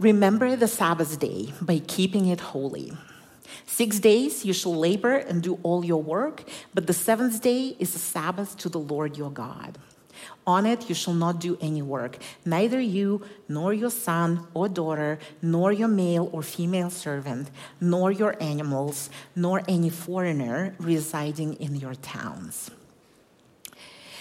Remember 0.00 0.54
the 0.54 0.68
Sabbath 0.68 1.18
day 1.18 1.52
by 1.60 1.80
keeping 1.80 2.26
it 2.26 2.38
holy. 2.38 2.92
Six 3.66 3.98
days 3.98 4.44
you 4.44 4.52
shall 4.52 4.76
labor 4.76 5.16
and 5.16 5.42
do 5.42 5.58
all 5.64 5.84
your 5.84 6.00
work, 6.00 6.44
but 6.72 6.86
the 6.86 6.92
seventh 6.92 7.42
day 7.42 7.74
is 7.80 7.96
a 7.96 7.98
Sabbath 7.98 8.56
to 8.58 8.68
the 8.68 8.78
Lord 8.78 9.16
your 9.16 9.32
God. 9.32 9.76
On 10.46 10.66
it 10.66 10.88
you 10.88 10.94
shall 10.94 11.14
not 11.14 11.40
do 11.40 11.58
any 11.60 11.82
work, 11.82 12.18
neither 12.44 12.80
you, 12.80 13.22
nor 13.48 13.74
your 13.74 13.90
son 13.90 14.46
or 14.54 14.68
daughter, 14.68 15.18
nor 15.42 15.72
your 15.72 15.88
male 15.88 16.30
or 16.32 16.44
female 16.44 16.90
servant, 16.90 17.50
nor 17.80 18.12
your 18.12 18.40
animals, 18.40 19.10
nor 19.34 19.62
any 19.66 19.90
foreigner 19.90 20.76
residing 20.78 21.54
in 21.54 21.74
your 21.74 21.96
towns. 21.96 22.70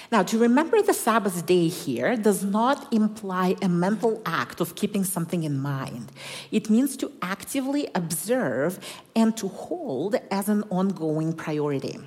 Now, 0.09 0.23
to 0.23 0.37
remember 0.37 0.81
the 0.81 0.93
Sabbath 0.93 1.45
day 1.45 1.67
here 1.67 2.15
does 2.15 2.43
not 2.43 2.91
imply 2.93 3.55
a 3.61 3.67
mental 3.67 4.21
act 4.25 4.61
of 4.61 4.75
keeping 4.75 5.03
something 5.03 5.43
in 5.43 5.59
mind. 5.59 6.13
It 6.49 6.69
means 6.69 6.95
to 6.97 7.11
actively 7.21 7.89
observe 7.93 8.79
and 9.15 9.35
to 9.35 9.49
hold 9.49 10.15
as 10.31 10.47
an 10.47 10.63
ongoing 10.69 11.33
priority. 11.33 11.97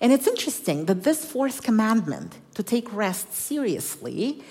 And 0.00 0.10
it's 0.10 0.26
interesting 0.26 0.86
that 0.86 1.04
this 1.04 1.24
fourth 1.24 1.62
commandment, 1.62 2.38
to 2.54 2.62
take 2.62 2.92
rest 2.94 3.34
seriously, 3.34 4.42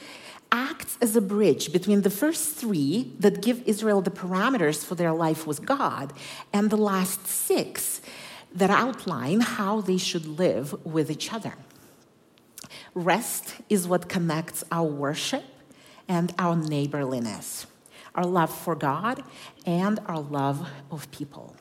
acts 0.51 0.97
as 1.01 1.15
a 1.15 1.21
bridge 1.21 1.73
between 1.73 2.01
the 2.03 2.09
first 2.09 2.55
three 2.55 3.11
that 3.19 3.41
give 3.41 3.63
Israel 3.65 4.01
the 4.01 4.11
parameters 4.11 4.85
for 4.85 4.95
their 4.95 5.13
life 5.13 5.47
with 5.47 5.65
God 5.65 6.13
and 6.53 6.69
the 6.69 6.77
last 6.77 7.25
six 7.25 8.01
that 8.53 8.69
outline 8.69 9.39
how 9.39 9.81
they 9.81 9.97
should 9.97 10.27
live 10.27 10.85
with 10.85 11.09
each 11.09 11.33
other. 11.33 11.55
Rest 12.93 13.55
is 13.69 13.87
what 13.87 14.09
connects 14.09 14.63
our 14.71 14.87
worship 14.87 15.43
and 16.07 16.33
our 16.37 16.55
neighborliness, 16.55 17.67
our 18.15 18.25
love 18.25 18.53
for 18.55 18.75
God 18.75 19.23
and 19.65 19.99
our 20.07 20.19
love 20.19 20.67
of 20.89 21.09
people 21.11 21.55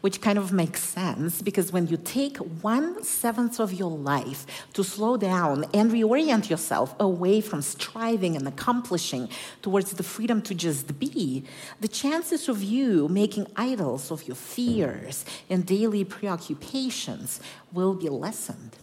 which 0.00 0.20
kind 0.20 0.38
of 0.38 0.52
makes 0.52 0.82
sense 0.82 1.42
because 1.42 1.72
when 1.72 1.86
you 1.86 1.96
take 1.96 2.36
one 2.36 3.02
seventh 3.02 3.58
of 3.58 3.72
your 3.72 3.90
life 3.90 4.46
to 4.72 4.84
slow 4.84 5.16
down 5.16 5.64
and 5.74 5.90
reorient 5.90 6.48
yourself 6.48 6.94
away 7.00 7.40
from 7.40 7.62
striving 7.62 8.36
and 8.36 8.46
accomplishing 8.46 9.28
towards 9.62 9.92
the 9.92 10.02
freedom 10.02 10.40
to 10.42 10.54
just 10.54 10.98
be, 10.98 11.44
the 11.80 11.88
chances 11.88 12.48
of 12.48 12.62
you 12.62 13.08
making 13.08 13.46
idols 13.56 14.10
of 14.10 14.26
your 14.26 14.36
fears 14.36 15.24
and 15.50 15.66
daily 15.66 16.04
preoccupations 16.04 17.40
will 17.72 17.94
be 17.94 18.08
lessened. 18.08 18.76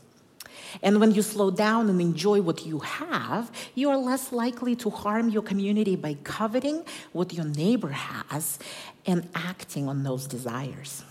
And 0.82 1.00
when 1.00 1.12
you 1.12 1.22
slow 1.22 1.52
down 1.52 1.90
and 1.90 2.02
enjoy 2.02 2.42
what 2.42 2.66
you 2.66 2.80
have, 2.80 3.52
you 3.76 3.90
are 3.90 3.98
less 3.98 4.32
likely 4.32 4.76
to 4.78 4.90
harm 4.90 5.30
your 5.30 5.44
community 5.44 5.96
by 5.96 6.16
coveting 6.24 6.84
what 7.12 7.34
your 7.34 7.46
neighbor 7.46 7.90
has 7.90 8.60
and 9.06 9.30
acting 9.36 9.88
on 9.88 10.04
those 10.04 10.28
desires. 10.28 11.04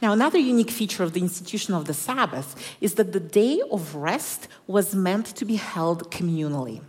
Now, 0.00 0.12
another 0.12 0.38
unique 0.38 0.70
feature 0.70 1.02
of 1.02 1.12
the 1.12 1.20
institution 1.20 1.74
of 1.74 1.86
the 1.86 1.94
Sabbath 1.94 2.76
is 2.80 2.94
that 2.94 3.12
the 3.12 3.20
day 3.20 3.60
of 3.70 3.94
rest 3.94 4.48
was 4.66 4.94
meant 4.94 5.26
to 5.26 5.44
be 5.44 5.56
held 5.56 6.10
communally. 6.10 6.80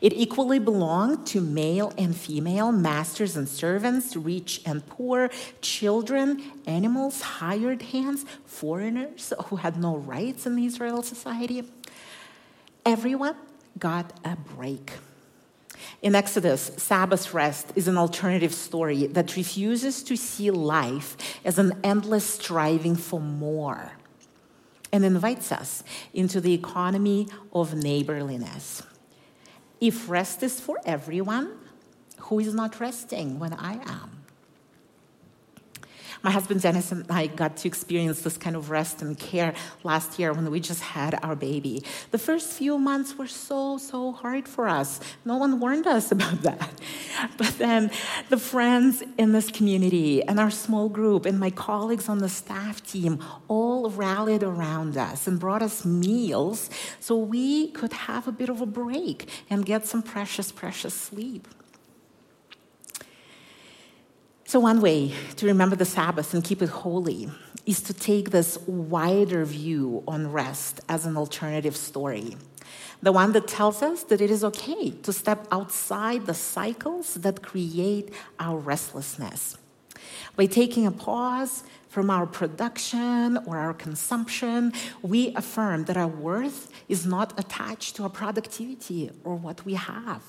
It 0.00 0.12
equally 0.12 0.58
belonged 0.58 1.26
to 1.28 1.40
male 1.40 1.92
and 1.96 2.16
female, 2.16 2.72
masters 2.72 3.36
and 3.36 3.48
servants, 3.48 4.16
rich 4.16 4.60
and 4.66 4.86
poor, 4.86 5.30
children, 5.60 6.42
animals, 6.66 7.20
hired 7.20 7.82
hands, 7.82 8.24
foreigners 8.44 9.32
who 9.46 9.56
had 9.56 9.76
no 9.76 9.96
rights 9.96 10.46
in 10.46 10.58
Israel 10.58 11.02
society. 11.02 11.64
Everyone 12.84 13.36
got 13.78 14.12
a 14.24 14.36
break. 14.36 14.92
In 16.02 16.14
Exodus, 16.14 16.72
Sabbath 16.76 17.32
rest 17.34 17.72
is 17.74 17.88
an 17.88 17.96
alternative 17.96 18.54
story 18.54 19.06
that 19.08 19.36
refuses 19.36 20.02
to 20.04 20.16
see 20.16 20.50
life 20.50 21.16
as 21.44 21.58
an 21.58 21.78
endless 21.82 22.24
striving 22.24 22.96
for 22.96 23.20
more 23.20 23.92
and 24.92 25.04
invites 25.04 25.50
us 25.52 25.82
into 26.14 26.40
the 26.40 26.54
economy 26.54 27.28
of 27.52 27.74
neighborliness. 27.74 28.82
If 29.80 30.08
rest 30.08 30.42
is 30.42 30.60
for 30.60 30.78
everyone, 30.84 31.52
who 32.18 32.40
is 32.40 32.54
not 32.54 32.80
resting 32.80 33.38
when 33.38 33.52
I 33.52 33.74
am? 33.74 34.15
My 36.26 36.32
husband 36.32 36.60
Dennis 36.60 36.90
and 36.90 37.06
I 37.08 37.28
got 37.28 37.56
to 37.58 37.68
experience 37.68 38.22
this 38.22 38.36
kind 38.36 38.56
of 38.56 38.68
rest 38.68 39.00
and 39.00 39.16
care 39.16 39.54
last 39.84 40.18
year 40.18 40.32
when 40.32 40.50
we 40.50 40.58
just 40.58 40.82
had 40.82 41.16
our 41.22 41.36
baby. 41.36 41.84
The 42.10 42.18
first 42.18 42.48
few 42.54 42.78
months 42.78 43.16
were 43.16 43.28
so, 43.28 43.78
so 43.78 44.10
hard 44.10 44.48
for 44.48 44.66
us. 44.66 44.98
No 45.24 45.36
one 45.36 45.60
warned 45.60 45.86
us 45.86 46.10
about 46.16 46.42
that. 46.42 46.68
But 47.36 47.58
then 47.58 47.92
the 48.28 48.38
friends 48.38 49.04
in 49.16 49.30
this 49.30 49.52
community 49.52 50.20
and 50.20 50.40
our 50.40 50.50
small 50.50 50.88
group 50.88 51.26
and 51.26 51.38
my 51.38 51.50
colleagues 51.50 52.08
on 52.08 52.18
the 52.18 52.28
staff 52.28 52.84
team 52.84 53.22
all 53.46 53.88
rallied 53.88 54.42
around 54.42 54.96
us 54.96 55.28
and 55.28 55.38
brought 55.38 55.62
us 55.62 55.84
meals 55.84 56.70
so 56.98 57.16
we 57.16 57.68
could 57.68 57.92
have 57.92 58.26
a 58.26 58.32
bit 58.32 58.48
of 58.48 58.60
a 58.60 58.66
break 58.66 59.28
and 59.48 59.64
get 59.64 59.86
some 59.86 60.02
precious, 60.02 60.50
precious 60.50 60.92
sleep. 60.92 61.46
So, 64.56 64.60
one 64.60 64.80
way 64.80 65.12
to 65.36 65.44
remember 65.44 65.76
the 65.76 65.84
Sabbath 65.84 66.32
and 66.32 66.42
keep 66.42 66.62
it 66.62 66.70
holy 66.70 67.28
is 67.66 67.82
to 67.82 67.92
take 67.92 68.30
this 68.30 68.56
wider 68.66 69.44
view 69.44 70.02
on 70.08 70.32
rest 70.32 70.80
as 70.88 71.04
an 71.04 71.18
alternative 71.18 71.76
story. 71.76 72.38
The 73.02 73.12
one 73.12 73.32
that 73.32 73.48
tells 73.48 73.82
us 73.82 74.04
that 74.04 74.22
it 74.22 74.30
is 74.30 74.42
okay 74.44 74.92
to 74.92 75.12
step 75.12 75.46
outside 75.52 76.24
the 76.24 76.32
cycles 76.32 77.16
that 77.16 77.42
create 77.42 78.14
our 78.40 78.56
restlessness. 78.56 79.58
By 80.36 80.46
taking 80.46 80.86
a 80.86 80.90
pause 80.90 81.62
from 81.90 82.08
our 82.08 82.24
production 82.24 83.36
or 83.44 83.58
our 83.58 83.74
consumption, 83.74 84.72
we 85.02 85.34
affirm 85.34 85.84
that 85.84 85.98
our 85.98 86.08
worth 86.08 86.72
is 86.88 87.04
not 87.04 87.38
attached 87.38 87.96
to 87.96 88.04
our 88.04 88.08
productivity 88.08 89.10
or 89.22 89.36
what 89.36 89.66
we 89.66 89.74
have. 89.74 90.22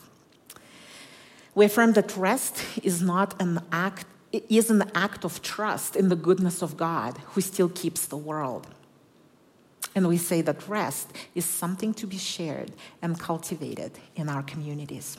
We 1.56 1.66
affirm 1.66 1.94
that 1.94 2.16
rest 2.18 2.62
is 2.84 3.02
not 3.02 3.42
an 3.42 3.62
act, 3.72 4.06
it 4.32 4.46
is 4.50 4.70
an 4.70 4.84
act 4.94 5.24
of 5.24 5.42
trust 5.42 5.96
in 5.96 6.10
the 6.10 6.16
goodness 6.16 6.62
of 6.62 6.78
God 6.78 7.18
who 7.28 7.42
still 7.42 7.70
keeps 7.70 8.06
the 8.06 8.18
world. 8.18 8.68
And 9.96 10.08
we 10.08 10.18
say 10.18 10.42
that 10.42 10.68
rest 10.68 11.12
is 11.34 11.46
something 11.46 11.94
to 11.96 12.06
be 12.06 12.18
shared 12.18 12.72
and 13.02 13.20
cultivated 13.20 13.94
in 14.16 14.30
our 14.30 14.44
communities. 14.44 15.18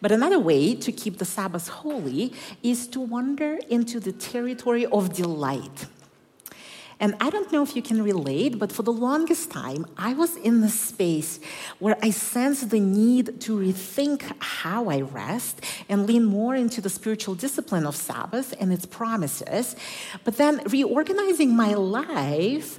But 0.00 0.12
another 0.12 0.38
way 0.38 0.74
to 0.74 0.92
keep 0.92 1.18
the 1.18 1.24
Sabbath 1.24 1.68
holy 1.68 2.32
is 2.62 2.86
to 2.88 3.00
wander 3.00 3.58
into 3.68 4.00
the 4.00 4.12
territory 4.12 4.86
of 4.86 5.14
delight. 5.14 5.86
And 7.00 7.16
I 7.20 7.30
don't 7.30 7.50
know 7.52 7.62
if 7.62 7.74
you 7.74 7.82
can 7.82 8.02
relate, 8.02 8.58
but 8.58 8.70
for 8.70 8.82
the 8.82 8.92
longest 8.92 9.50
time, 9.50 9.86
I 9.96 10.14
was 10.14 10.36
in 10.36 10.60
the 10.60 10.68
space 10.68 11.40
where 11.78 11.96
I 12.02 12.10
sensed 12.10 12.70
the 12.70 12.80
need 12.80 13.40
to 13.42 13.58
rethink 13.58 14.22
how 14.38 14.88
I 14.88 15.00
rest 15.00 15.60
and 15.88 16.06
lean 16.06 16.24
more 16.24 16.54
into 16.54 16.80
the 16.80 16.90
spiritual 16.90 17.34
discipline 17.34 17.86
of 17.86 17.96
Sabbath 17.96 18.54
and 18.60 18.72
its 18.72 18.86
promises. 18.86 19.76
But 20.22 20.36
then 20.36 20.62
reorganizing 20.66 21.54
my 21.54 21.74
life 21.74 22.78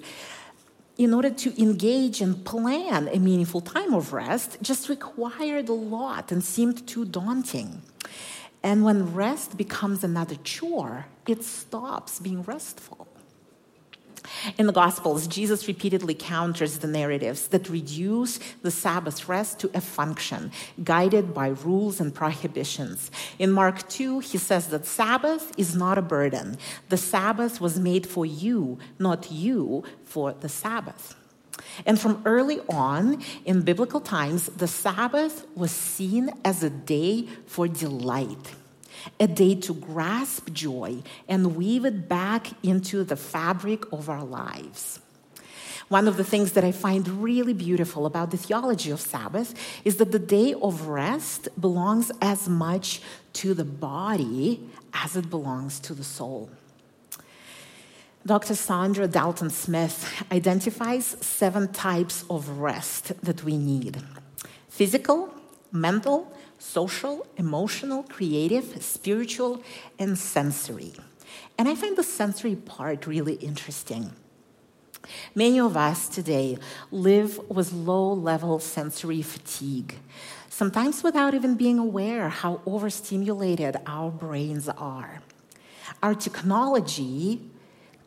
in 0.97 1.13
order 1.13 1.29
to 1.29 1.61
engage 1.61 2.21
and 2.21 2.45
plan 2.45 3.09
a 3.09 3.19
meaningful 3.19 3.59
time 3.59 3.93
of 3.93 4.13
rest 4.13 4.57
just 4.61 4.87
required 4.87 5.67
a 5.67 5.73
lot 5.73 6.31
and 6.31 6.43
seemed 6.43 6.87
too 6.87 7.03
daunting. 7.03 7.81
And 8.63 8.83
when 8.83 9.13
rest 9.13 9.57
becomes 9.57 10.03
another 10.03 10.35
chore, 10.43 11.05
it 11.27 11.43
stops 11.43 12.19
being 12.19 12.43
restful. 12.43 13.07
In 14.57 14.67
the 14.67 14.73
Gospels, 14.73 15.27
Jesus 15.27 15.67
repeatedly 15.67 16.13
counters 16.13 16.79
the 16.79 16.87
narratives 16.87 17.47
that 17.49 17.69
reduce 17.69 18.39
the 18.61 18.71
Sabbath 18.71 19.27
rest 19.27 19.59
to 19.59 19.71
a 19.73 19.81
function, 19.81 20.51
guided 20.83 21.33
by 21.33 21.47
rules 21.47 21.99
and 21.99 22.13
prohibitions. 22.13 23.11
In 23.39 23.51
Mark 23.51 23.87
2, 23.89 24.19
he 24.19 24.37
says 24.37 24.67
that 24.67 24.85
Sabbath 24.85 25.51
is 25.57 25.75
not 25.75 25.97
a 25.97 26.01
burden. 26.01 26.57
The 26.89 26.97
Sabbath 26.97 27.61
was 27.61 27.79
made 27.79 28.07
for 28.07 28.25
you, 28.25 28.77
not 28.99 29.31
you 29.31 29.83
for 30.03 30.33
the 30.33 30.49
Sabbath. 30.49 31.15
And 31.85 31.99
from 31.99 32.21
early 32.25 32.59
on 32.69 33.21
in 33.45 33.61
biblical 33.61 34.01
times, 34.01 34.47
the 34.47 34.67
Sabbath 34.67 35.45
was 35.55 35.71
seen 35.71 36.29
as 36.43 36.63
a 36.63 36.69
day 36.69 37.27
for 37.45 37.67
delight 37.67 38.55
a 39.19 39.27
day 39.27 39.55
to 39.55 39.73
grasp 39.73 40.51
joy 40.51 41.01
and 41.27 41.55
weave 41.55 41.85
it 41.85 42.07
back 42.09 42.47
into 42.63 43.03
the 43.03 43.15
fabric 43.15 43.91
of 43.91 44.09
our 44.09 44.23
lives. 44.23 44.99
One 45.87 46.07
of 46.07 46.17
the 46.17 46.23
things 46.23 46.53
that 46.53 46.63
I 46.63 46.71
find 46.71 47.07
really 47.21 47.53
beautiful 47.53 48.07
about 48.07 48.31
the 48.31 48.37
theology 48.37 48.89
of 48.89 48.99
Sabbath 48.99 49.53
is 49.85 49.97
that 49.97 50.11
the 50.11 50.19
day 50.19 50.55
of 50.55 50.87
rest 50.87 51.47
belongs 51.59 52.11
as 52.21 52.49
much 52.49 53.01
to 53.33 53.53
the 53.53 53.65
body 53.65 54.67
as 54.93 55.15
it 55.15 55.29
belongs 55.29 55.79
to 55.81 55.93
the 55.93 56.03
soul. 56.03 56.49
Dr. 58.25 58.55
Saundra 58.55 59.09
Dalton-Smith 59.11 60.23
identifies 60.31 61.05
seven 61.21 61.71
types 61.71 62.25
of 62.27 62.49
rest 62.57 63.13
that 63.21 63.43
we 63.43 63.55
need 63.55 64.01
physical, 64.67 65.29
mental, 65.71 66.35
social, 66.65 67.25
emotional, 67.37 68.03
creative, 68.03 68.83
spiritual, 68.83 69.63
and 69.99 70.17
sensory. 70.17 70.93
And 71.57 71.69
I 71.69 71.75
find 71.75 71.95
the 71.95 72.03
sensory 72.03 72.55
part 72.55 73.07
really 73.07 73.35
interesting. 73.35 74.11
Many 75.35 75.59
of 75.59 75.77
us 75.77 76.09
today 76.09 76.57
live 76.91 77.37
with 77.49 77.71
low 77.71 78.11
level 78.11 78.59
sensory 78.59 79.21
fatigue, 79.21 79.95
sometimes 80.49 81.03
without 81.03 81.35
even 81.35 81.55
being 81.55 81.77
aware 81.77 82.29
how 82.29 82.61
overstimulated 82.65 83.77
our 83.85 84.09
brains 84.09 84.67
are. 84.67 85.21
Our 86.01 86.15
technology 86.15 87.41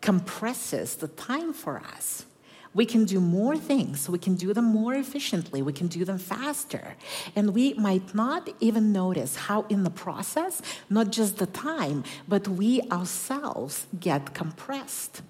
compresses 0.00 0.96
the 0.96 1.08
time 1.08 1.52
for 1.52 1.78
us. 1.78 2.24
We 2.74 2.84
can 2.84 3.04
do 3.04 3.20
more 3.20 3.56
things. 3.56 4.08
We 4.08 4.18
can 4.18 4.34
do 4.34 4.52
them 4.52 4.66
more 4.66 4.94
efficiently. 4.94 5.62
We 5.62 5.72
can 5.72 5.88
do 5.88 6.04
them 6.04 6.18
faster. 6.18 6.96
And 7.34 7.54
we 7.54 7.74
might 7.74 8.14
not 8.14 8.50
even 8.60 8.92
notice 8.92 9.36
how, 9.36 9.62
in 9.68 9.84
the 9.84 9.90
process, 9.90 10.60
not 10.90 11.10
just 11.10 11.38
the 11.38 11.46
time, 11.46 12.04
but 12.26 12.46
we 12.46 12.82
ourselves 12.90 13.86
get 13.98 14.34
compressed. 14.34 15.22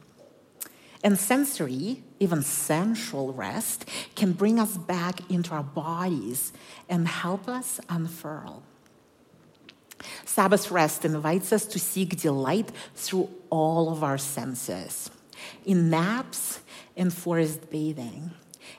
And 1.05 1.17
sensory, 1.17 2.03
even 2.19 2.43
sensual 2.43 3.33
rest, 3.33 3.89
can 4.17 4.33
bring 4.33 4.59
us 4.59 4.77
back 4.77 5.31
into 5.31 5.53
our 5.53 5.63
bodies 5.63 6.53
and 6.89 7.07
help 7.07 7.49
us 7.49 7.81
unfurl. 7.89 8.65
Sabbath 10.25 10.71
rest 10.71 11.05
invites 11.05 11.53
us 11.53 11.67
to 11.67 11.79
seek 11.79 12.21
delight 12.21 12.73
through 12.95 13.31
all 13.51 13.91
of 13.93 14.03
our 14.03 14.19
senses 14.19 15.11
in 15.65 15.91
naps, 15.91 16.61
in 16.99 17.11
forest 17.11 17.71
bathing, 17.71 18.33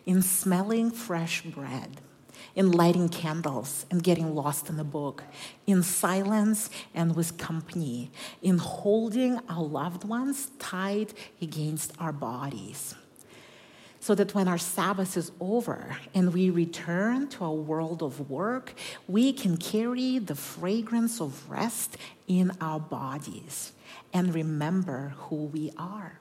in 0.05 0.21
smelling 0.21 0.91
fresh 0.91 1.41
bread, 1.41 2.01
in 2.53 2.69
lighting 2.69 3.07
candles 3.07 3.85
and 3.89 4.03
getting 4.03 4.35
lost 4.35 4.69
in 4.69 4.77
a 4.77 4.83
book, 4.83 5.23
in 5.65 5.81
silence 5.81 6.69
and 6.93 7.15
with 7.15 7.37
company, 7.37 8.11
in 8.41 8.57
holding 8.57 9.39
our 9.47 9.63
loved 9.63 10.03
ones 10.03 10.51
tight 10.59 11.13
against 11.41 11.93
our 11.97 12.11
bodies. 12.11 12.93
So 14.01 14.15
that 14.15 14.35
when 14.35 14.49
our 14.49 14.57
Sabbath 14.57 15.15
is 15.15 15.31
over 15.39 15.97
and 16.13 16.33
we 16.33 16.49
return 16.49 17.29
to 17.29 17.45
our 17.45 17.53
world 17.53 18.03
of 18.03 18.29
work, 18.29 18.73
we 19.07 19.31
can 19.31 19.55
carry 19.55 20.19
the 20.19 20.35
fragrance 20.35 21.21
of 21.21 21.49
rest 21.49 21.95
in 22.27 22.51
our 22.59 22.81
bodies 22.81 23.71
and 24.11 24.33
remember 24.33 25.13
who 25.17 25.45
we 25.45 25.71
are. 25.77 26.19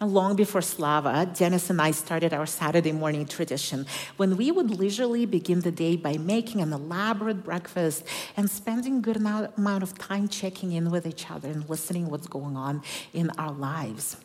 And 0.00 0.12
long 0.12 0.36
before 0.36 0.62
Slava, 0.62 1.30
Dennis 1.32 1.70
and 1.70 1.80
I 1.80 1.90
started 1.90 2.32
our 2.32 2.46
Saturday 2.46 2.92
morning 2.92 3.26
tradition 3.26 3.86
when 4.16 4.36
we 4.36 4.50
would 4.50 4.70
leisurely 4.70 5.26
begin 5.26 5.60
the 5.60 5.72
day 5.72 5.96
by 5.96 6.16
making 6.16 6.60
an 6.60 6.72
elaborate 6.72 7.44
breakfast 7.44 8.04
and 8.36 8.50
spending 8.50 8.98
a 8.98 9.00
good 9.00 9.16
amount 9.16 9.82
of 9.82 9.98
time 9.98 10.28
checking 10.28 10.72
in 10.72 10.90
with 10.90 11.06
each 11.06 11.30
other 11.30 11.48
and 11.48 11.68
listening 11.68 12.08
what's 12.10 12.26
going 12.26 12.56
on 12.56 12.82
in 13.12 13.30
our 13.38 13.52
lives. 13.52 14.16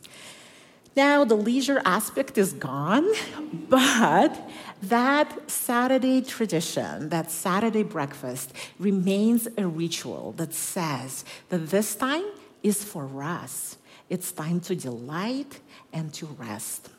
Now, 0.95 1.23
the 1.23 1.35
leisure 1.35 1.81
aspect 1.85 2.37
is 2.37 2.51
gone, 2.53 3.07
but 3.69 4.49
that 4.81 5.49
Saturday 5.49 6.21
tradition, 6.21 7.09
that 7.09 7.31
Saturday 7.31 7.83
breakfast, 7.83 8.53
remains 8.79 9.47
a 9.57 9.65
ritual 9.65 10.33
that 10.33 10.53
says 10.53 11.23
that 11.49 11.69
this 11.69 11.95
time 11.95 12.25
is 12.63 12.83
for 12.83 13.23
us. 13.23 13.77
It's 14.09 14.31
time 14.31 14.59
to 14.61 14.75
delight 14.75 15.59
and 15.93 16.13
to 16.15 16.25
rest. 16.25 16.89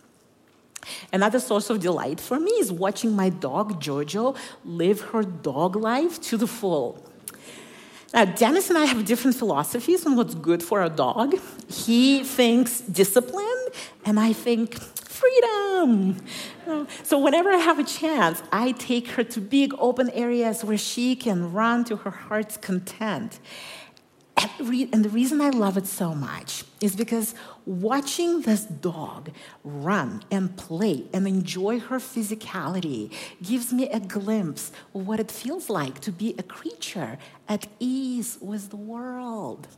Another 1.12 1.40
source 1.40 1.68
of 1.70 1.80
delight 1.80 2.20
for 2.20 2.38
me 2.40 2.52
is 2.52 2.72
watching 2.72 3.14
my 3.14 3.28
dog 3.28 3.82
Jojo 3.82 4.36
live 4.64 5.00
her 5.12 5.22
dog 5.22 5.76
life 5.76 6.20
to 6.22 6.36
the 6.36 6.46
full. 6.46 7.04
Now, 8.12 8.24
Dennis 8.24 8.70
and 8.70 8.78
I 8.78 8.86
have 8.86 9.04
different 9.04 9.36
philosophies 9.36 10.04
on 10.04 10.16
what's 10.16 10.34
good 10.34 10.62
for 10.62 10.82
a 10.82 10.88
dog. 10.88 11.34
He 11.68 12.24
thinks 12.24 12.80
discipline, 12.80 13.66
and 14.04 14.18
I 14.18 14.32
think 14.32 14.74
freedom. 15.20 16.16
So, 17.04 17.18
whenever 17.18 17.50
I 17.50 17.58
have 17.58 17.78
a 17.78 17.84
chance, 17.84 18.42
I 18.50 18.72
take 18.72 19.08
her 19.08 19.22
to 19.24 19.40
big 19.40 19.74
open 19.78 20.10
areas 20.10 20.64
where 20.64 20.78
she 20.78 21.14
can 21.14 21.52
run 21.52 21.84
to 21.84 21.96
her 21.96 22.10
heart's 22.10 22.56
content. 22.56 23.38
And 24.92 25.04
the 25.04 25.10
reason 25.10 25.40
I 25.40 25.50
love 25.50 25.76
it 25.76 25.86
so 25.86 26.14
much 26.14 26.64
is 26.80 26.96
because 26.96 27.34
watching 27.66 28.42
this 28.42 28.64
dog 28.64 29.30
run 29.64 30.22
and 30.30 30.56
play 30.56 31.04
and 31.12 31.26
enjoy 31.26 31.80
her 31.80 31.98
physicality 31.98 33.12
gives 33.42 33.72
me 33.72 33.88
a 33.88 34.00
glimpse 34.00 34.72
of 34.94 35.06
what 35.06 35.20
it 35.20 35.30
feels 35.30 35.68
like 35.68 36.00
to 36.00 36.12
be 36.12 36.34
a 36.38 36.42
creature 36.42 37.18
at 37.48 37.66
ease 37.78 38.38
with 38.40 38.70
the 38.70 38.76
world. 38.76 39.68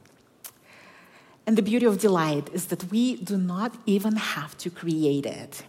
And 1.46 1.59
the 1.59 1.62
beauty 1.62 1.87
of 1.87 1.98
delight 1.98 2.51
is 2.53 2.66
that 2.66 2.90
we 2.90 3.16
do 3.16 3.37
not 3.37 3.75
even 3.87 4.16
have 4.16 4.57
to 4.59 4.70
create 4.70 5.27
it. 5.27 5.64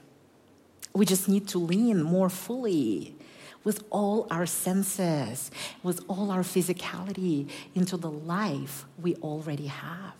We 0.93 1.05
just 1.05 1.27
need 1.27 1.47
to 1.49 1.57
lean 1.57 2.03
more 2.03 2.29
fully 2.29 3.15
with 3.63 3.83
all 3.89 4.27
our 4.29 4.45
senses, 4.45 5.51
with 5.81 6.01
all 6.07 6.31
our 6.31 6.43
physicality 6.43 7.49
into 7.75 7.97
the 7.97 8.09
life 8.09 8.85
we 9.01 9.15
already 9.15 9.67
have. 9.67 10.13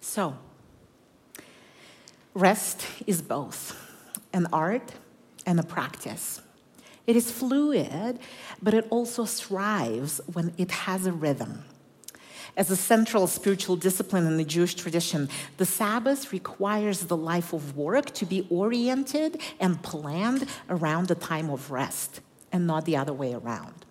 So, 0.00 0.36
rest 2.34 2.86
is 3.06 3.22
both 3.22 3.80
an 4.32 4.46
art 4.52 4.92
and 5.46 5.58
a 5.58 5.62
practice. 5.62 6.40
It 7.06 7.16
is 7.16 7.30
fluid, 7.30 8.18
but 8.62 8.74
it 8.74 8.86
also 8.90 9.24
thrives 9.24 10.20
when 10.32 10.52
it 10.56 10.70
has 10.70 11.06
a 11.06 11.12
rhythm. 11.12 11.64
As 12.56 12.70
a 12.70 12.76
central 12.76 13.26
spiritual 13.26 13.74
discipline 13.76 14.26
in 14.26 14.36
the 14.36 14.44
Jewish 14.44 14.74
tradition, 14.74 15.28
the 15.56 15.66
Sabbath 15.66 16.32
requires 16.32 17.00
the 17.00 17.16
life 17.16 17.52
of 17.52 17.76
work 17.76 18.12
to 18.14 18.24
be 18.24 18.46
oriented 18.48 19.40
and 19.58 19.82
planned 19.82 20.46
around 20.70 21.08
the 21.08 21.16
time 21.16 21.50
of 21.50 21.72
rest 21.72 22.20
and 22.52 22.66
not 22.66 22.84
the 22.84 22.96
other 22.96 23.12
way 23.12 23.34
around. 23.34 23.84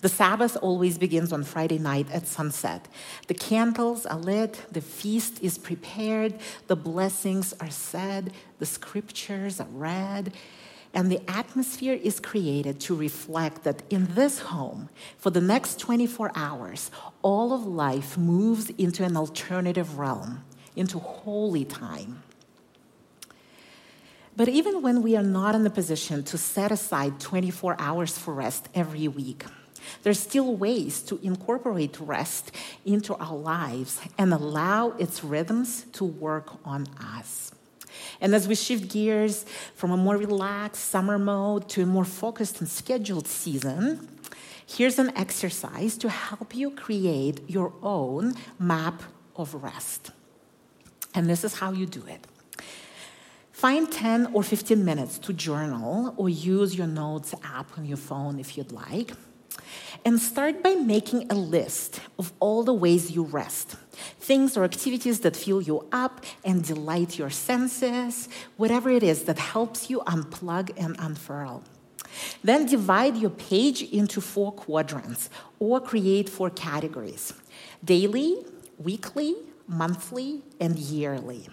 The 0.00 0.08
Sabbath 0.08 0.56
always 0.60 0.98
begins 0.98 1.32
on 1.32 1.44
Friday 1.44 1.78
night 1.78 2.08
at 2.12 2.26
sunset. 2.26 2.88
The 3.28 3.34
candles 3.34 4.04
are 4.06 4.18
lit, 4.18 4.64
the 4.70 4.80
feast 4.80 5.40
is 5.42 5.58
prepared, 5.58 6.34
the 6.66 6.76
blessings 6.76 7.52
are 7.60 7.70
said, 7.70 8.32
the 8.58 8.66
scriptures 8.66 9.60
are 9.60 9.68
read, 9.70 10.32
and 10.94 11.10
the 11.10 11.20
atmosphere 11.30 11.94
is 11.94 12.20
created 12.20 12.78
to 12.80 12.94
reflect 12.94 13.64
that 13.64 13.82
in 13.88 14.14
this 14.14 14.40
home, 14.40 14.90
for 15.16 15.30
the 15.30 15.40
next 15.40 15.78
24 15.78 16.32
hours, 16.34 16.90
all 17.22 17.52
of 17.52 17.66
life 17.66 18.18
moves 18.18 18.70
into 18.70 19.02
an 19.02 19.16
alternative 19.16 19.98
realm, 19.98 20.44
into 20.76 20.98
holy 20.98 21.64
time. 21.64 22.22
But 24.36 24.48
even 24.48 24.82
when 24.82 25.02
we 25.02 25.16
are 25.16 25.22
not 25.22 25.54
in 25.54 25.66
a 25.66 25.70
position 25.70 26.24
to 26.24 26.38
set 26.38 26.72
aside 26.72 27.20
24 27.20 27.76
hours 27.78 28.16
for 28.16 28.34
rest 28.34 28.68
every 28.74 29.08
week, 29.08 29.44
there's 30.02 30.20
still 30.20 30.54
ways 30.56 31.02
to 31.02 31.18
incorporate 31.22 31.98
rest 32.00 32.52
into 32.84 33.14
our 33.16 33.36
lives 33.36 34.00
and 34.18 34.32
allow 34.32 34.90
its 34.92 35.24
rhythms 35.24 35.84
to 35.92 36.04
work 36.04 36.64
on 36.64 36.86
us. 37.18 37.52
And 38.22 38.36
as 38.36 38.46
we 38.46 38.54
shift 38.54 38.88
gears 38.88 39.44
from 39.74 39.90
a 39.90 39.96
more 39.96 40.16
relaxed 40.16 40.84
summer 40.84 41.18
mode 41.18 41.68
to 41.70 41.82
a 41.82 41.86
more 41.86 42.04
focused 42.04 42.60
and 42.60 42.68
scheduled 42.68 43.26
season, 43.26 44.08
here's 44.64 45.00
an 45.00 45.14
exercise 45.16 45.98
to 45.98 46.08
help 46.08 46.54
you 46.54 46.70
create 46.70 47.40
your 47.50 47.72
own 47.82 48.34
map 48.60 49.02
of 49.34 49.52
rest. 49.54 50.12
And 51.14 51.28
this 51.28 51.42
is 51.42 51.54
how 51.54 51.72
you 51.72 51.84
do 51.84 52.04
it. 52.06 52.24
Find 53.50 53.90
10 53.90 54.28
or 54.32 54.44
15 54.44 54.84
minutes 54.84 55.18
to 55.18 55.32
journal 55.32 56.14
or 56.16 56.28
use 56.28 56.76
your 56.76 56.86
notes 56.86 57.34
app 57.42 57.76
on 57.76 57.84
your 57.84 57.96
phone 57.96 58.38
if 58.38 58.56
you'd 58.56 58.72
like. 58.72 59.12
And 60.04 60.20
start 60.20 60.62
by 60.62 60.74
making 60.74 61.30
a 61.30 61.34
list 61.34 62.00
of 62.18 62.32
all 62.40 62.64
the 62.64 62.74
ways 62.74 63.10
you 63.10 63.22
rest 63.22 63.76
things 64.18 64.56
or 64.56 64.64
activities 64.64 65.20
that 65.20 65.36
fill 65.36 65.60
you 65.60 65.86
up 65.92 66.24
and 66.44 66.64
delight 66.64 67.18
your 67.18 67.30
senses, 67.30 68.28
whatever 68.56 68.90
it 68.90 69.02
is 69.02 69.24
that 69.24 69.38
helps 69.38 69.90
you 69.90 70.00
unplug 70.00 70.70
and 70.76 70.96
unfurl. 70.98 71.62
Then 72.42 72.66
divide 72.66 73.16
your 73.16 73.30
page 73.30 73.82
into 73.82 74.20
four 74.20 74.52
quadrants 74.52 75.30
or 75.58 75.80
create 75.80 76.28
four 76.28 76.50
categories 76.50 77.32
daily, 77.84 78.44
weekly, 78.78 79.34
monthly, 79.66 80.42
and 80.60 80.78
yearly. 80.78 81.48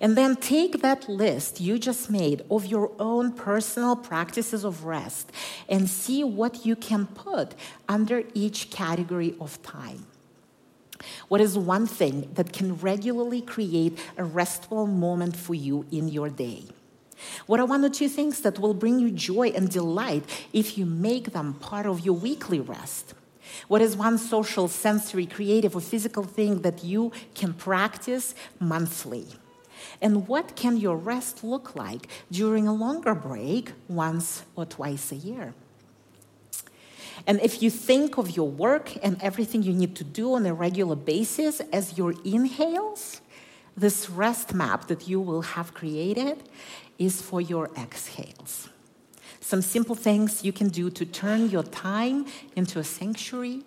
And 0.00 0.16
then 0.16 0.36
take 0.36 0.82
that 0.82 1.08
list 1.08 1.60
you 1.60 1.78
just 1.78 2.10
made 2.10 2.44
of 2.50 2.66
your 2.66 2.92
own 2.98 3.32
personal 3.32 3.96
practices 3.96 4.64
of 4.64 4.84
rest 4.84 5.30
and 5.68 5.88
see 5.88 6.24
what 6.24 6.66
you 6.66 6.76
can 6.76 7.06
put 7.06 7.54
under 7.88 8.24
each 8.34 8.70
category 8.70 9.34
of 9.40 9.62
time. 9.62 10.06
What 11.28 11.40
is 11.40 11.56
one 11.56 11.86
thing 11.86 12.30
that 12.34 12.52
can 12.52 12.76
regularly 12.76 13.40
create 13.40 13.98
a 14.16 14.24
restful 14.24 14.86
moment 14.86 15.36
for 15.36 15.54
you 15.54 15.86
in 15.90 16.08
your 16.08 16.28
day? 16.28 16.64
What 17.46 17.60
are 17.60 17.66
one 17.66 17.84
or 17.84 17.90
two 17.90 18.08
things 18.08 18.40
that 18.40 18.58
will 18.58 18.74
bring 18.74 18.98
you 18.98 19.10
joy 19.10 19.48
and 19.48 19.70
delight 19.70 20.24
if 20.52 20.78
you 20.78 20.86
make 20.86 21.32
them 21.32 21.54
part 21.54 21.86
of 21.86 22.00
your 22.00 22.14
weekly 22.14 22.60
rest? 22.60 23.14
What 23.68 23.82
is 23.82 23.96
one 23.96 24.18
social, 24.18 24.68
sensory, 24.68 25.26
creative, 25.26 25.74
or 25.74 25.80
physical 25.80 26.24
thing 26.24 26.62
that 26.62 26.84
you 26.84 27.12
can 27.34 27.52
practice 27.52 28.34
monthly? 28.58 29.26
And 30.00 30.26
what 30.28 30.56
can 30.56 30.76
your 30.76 30.96
rest 30.96 31.44
look 31.44 31.74
like 31.74 32.08
during 32.30 32.66
a 32.66 32.74
longer 32.74 33.14
break 33.14 33.72
once 33.88 34.42
or 34.56 34.64
twice 34.64 35.12
a 35.12 35.16
year? 35.16 35.54
And 37.26 37.40
if 37.40 37.62
you 37.62 37.70
think 37.70 38.16
of 38.16 38.36
your 38.36 38.48
work 38.48 38.96
and 39.02 39.20
everything 39.22 39.62
you 39.62 39.72
need 39.72 39.94
to 39.96 40.04
do 40.04 40.34
on 40.34 40.46
a 40.46 40.54
regular 40.54 40.96
basis 40.96 41.60
as 41.72 41.98
your 41.98 42.14
inhales, 42.24 43.20
this 43.76 44.08
rest 44.08 44.54
map 44.54 44.88
that 44.88 45.08
you 45.08 45.20
will 45.20 45.42
have 45.42 45.74
created 45.74 46.42
is 46.98 47.20
for 47.20 47.40
your 47.40 47.70
exhales. 47.76 48.68
Some 49.40 49.62
simple 49.62 49.94
things 49.94 50.44
you 50.44 50.52
can 50.52 50.68
do 50.68 50.90
to 50.90 51.04
turn 51.04 51.50
your 51.50 51.62
time 51.62 52.26
into 52.56 52.78
a 52.78 52.84
sanctuary 52.84 53.64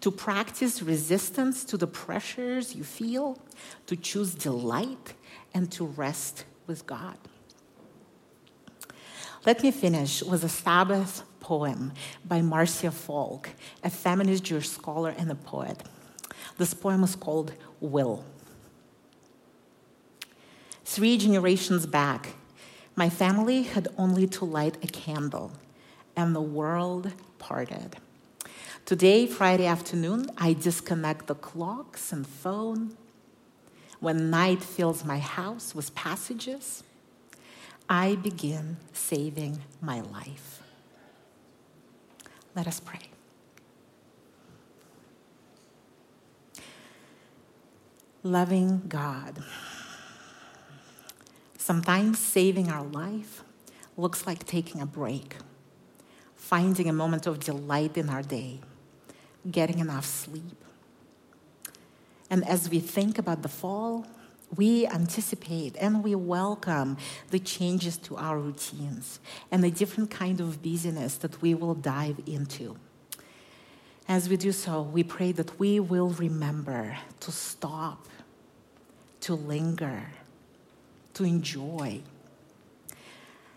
to 0.00 0.10
practice 0.10 0.82
resistance 0.82 1.64
to 1.64 1.76
the 1.76 1.86
pressures 1.86 2.74
you 2.74 2.84
feel, 2.84 3.38
to 3.86 3.96
choose 3.96 4.34
delight, 4.34 5.14
and 5.54 5.70
to 5.72 5.86
rest 5.86 6.44
with 6.66 6.86
God. 6.86 7.16
Let 9.46 9.62
me 9.62 9.70
finish 9.70 10.22
with 10.22 10.42
a 10.42 10.48
Sabbath 10.48 11.22
poem 11.40 11.92
by 12.24 12.42
Marcia 12.42 12.90
Falk, 12.90 13.50
a 13.82 13.90
feminist 13.90 14.44
Jewish 14.44 14.68
scholar 14.68 15.14
and 15.16 15.30
a 15.30 15.34
poet. 15.34 15.82
This 16.58 16.74
poem 16.74 17.04
is 17.04 17.14
called 17.14 17.52
Will. 17.80 18.24
Three 20.84 21.16
generations 21.18 21.86
back, 21.86 22.34
my 22.96 23.10
family 23.10 23.62
had 23.62 23.88
only 23.98 24.26
to 24.28 24.44
light 24.44 24.76
a 24.82 24.86
candle, 24.86 25.52
and 26.16 26.34
the 26.34 26.40
world 26.40 27.12
parted. 27.38 27.96
Today, 28.86 29.26
Friday 29.26 29.66
afternoon, 29.66 30.30
I 30.38 30.52
disconnect 30.52 31.26
the 31.26 31.34
clocks 31.34 32.12
and 32.12 32.26
phone. 32.26 32.96
When 34.00 34.30
night 34.30 34.62
fills 34.62 35.04
my 35.04 35.18
house 35.18 35.74
with 35.74 35.94
passages, 35.94 36.82
I 37.88 38.16
begin 38.16 38.78
saving 38.92 39.60
my 39.80 40.00
life. 40.00 40.62
Let 42.54 42.66
us 42.66 42.80
pray. 42.80 43.00
Loving 48.22 48.82
God. 48.88 49.42
Sometimes 51.58 52.18
saving 52.18 52.70
our 52.70 52.84
life 52.84 53.42
looks 53.96 54.26
like 54.26 54.46
taking 54.46 54.80
a 54.80 54.86
break, 54.86 55.36
finding 56.34 56.88
a 56.88 56.92
moment 56.92 57.26
of 57.26 57.40
delight 57.40 57.96
in 57.96 58.08
our 58.08 58.22
day, 58.22 58.60
getting 59.50 59.78
enough 59.78 60.04
sleep. 60.04 60.64
And 62.30 62.46
as 62.46 62.70
we 62.70 62.80
think 62.80 63.18
about 63.18 63.42
the 63.42 63.48
fall, 63.48 64.06
we 64.56 64.86
anticipate 64.86 65.76
and 65.76 66.02
we 66.02 66.14
welcome 66.14 66.96
the 67.30 67.38
changes 67.38 67.96
to 67.98 68.16
our 68.16 68.38
routines 68.38 69.20
and 69.50 69.62
the 69.64 69.70
different 69.70 70.10
kind 70.10 70.40
of 70.40 70.62
busyness 70.62 71.16
that 71.16 71.40
we 71.42 71.54
will 71.54 71.74
dive 71.74 72.20
into. 72.26 72.76
As 74.06 74.28
we 74.28 74.36
do 74.36 74.52
so, 74.52 74.82
we 74.82 75.02
pray 75.02 75.32
that 75.32 75.58
we 75.58 75.80
will 75.80 76.10
remember 76.10 76.98
to 77.20 77.32
stop, 77.32 78.06
to 79.20 79.34
linger, 79.34 80.10
to 81.14 81.24
enjoy. 81.24 82.02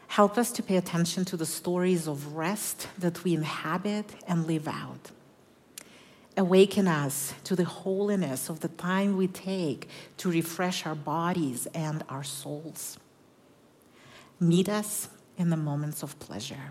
Help 0.07 0.37
us 0.37 0.51
to 0.53 0.63
pay 0.63 0.77
attention 0.77 1.25
to 1.25 1.37
the 1.37 1.45
stories 1.45 2.07
of 2.07 2.33
rest 2.33 2.87
that 2.97 3.23
we 3.23 3.33
inhabit 3.33 4.15
and 4.27 4.47
live 4.47 4.67
out. 4.67 5.11
Awaken 6.37 6.87
us 6.87 7.33
to 7.45 7.55
the 7.55 7.65
holiness 7.65 8.47
of 8.47 8.59
the 8.59 8.67
time 8.67 9.17
we 9.17 9.27
take 9.27 9.89
to 10.17 10.29
refresh 10.29 10.85
our 10.85 10.93
bodies 10.93 11.65
and 11.73 12.03
our 12.09 12.23
souls. 12.23 12.99
Meet 14.39 14.69
us 14.69 15.09
in 15.35 15.49
the 15.49 15.57
moments 15.57 16.03
of 16.03 16.19
pleasure. 16.19 16.69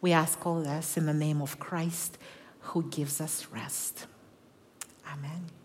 We 0.00 0.12
ask 0.12 0.46
all 0.46 0.62
this 0.62 0.96
in 0.96 1.04
the 1.04 1.12
name 1.12 1.42
of 1.42 1.58
Christ 1.58 2.16
who 2.60 2.84
gives 2.84 3.20
us 3.20 3.46
rest. 3.52 4.06
Amen. 5.06 5.59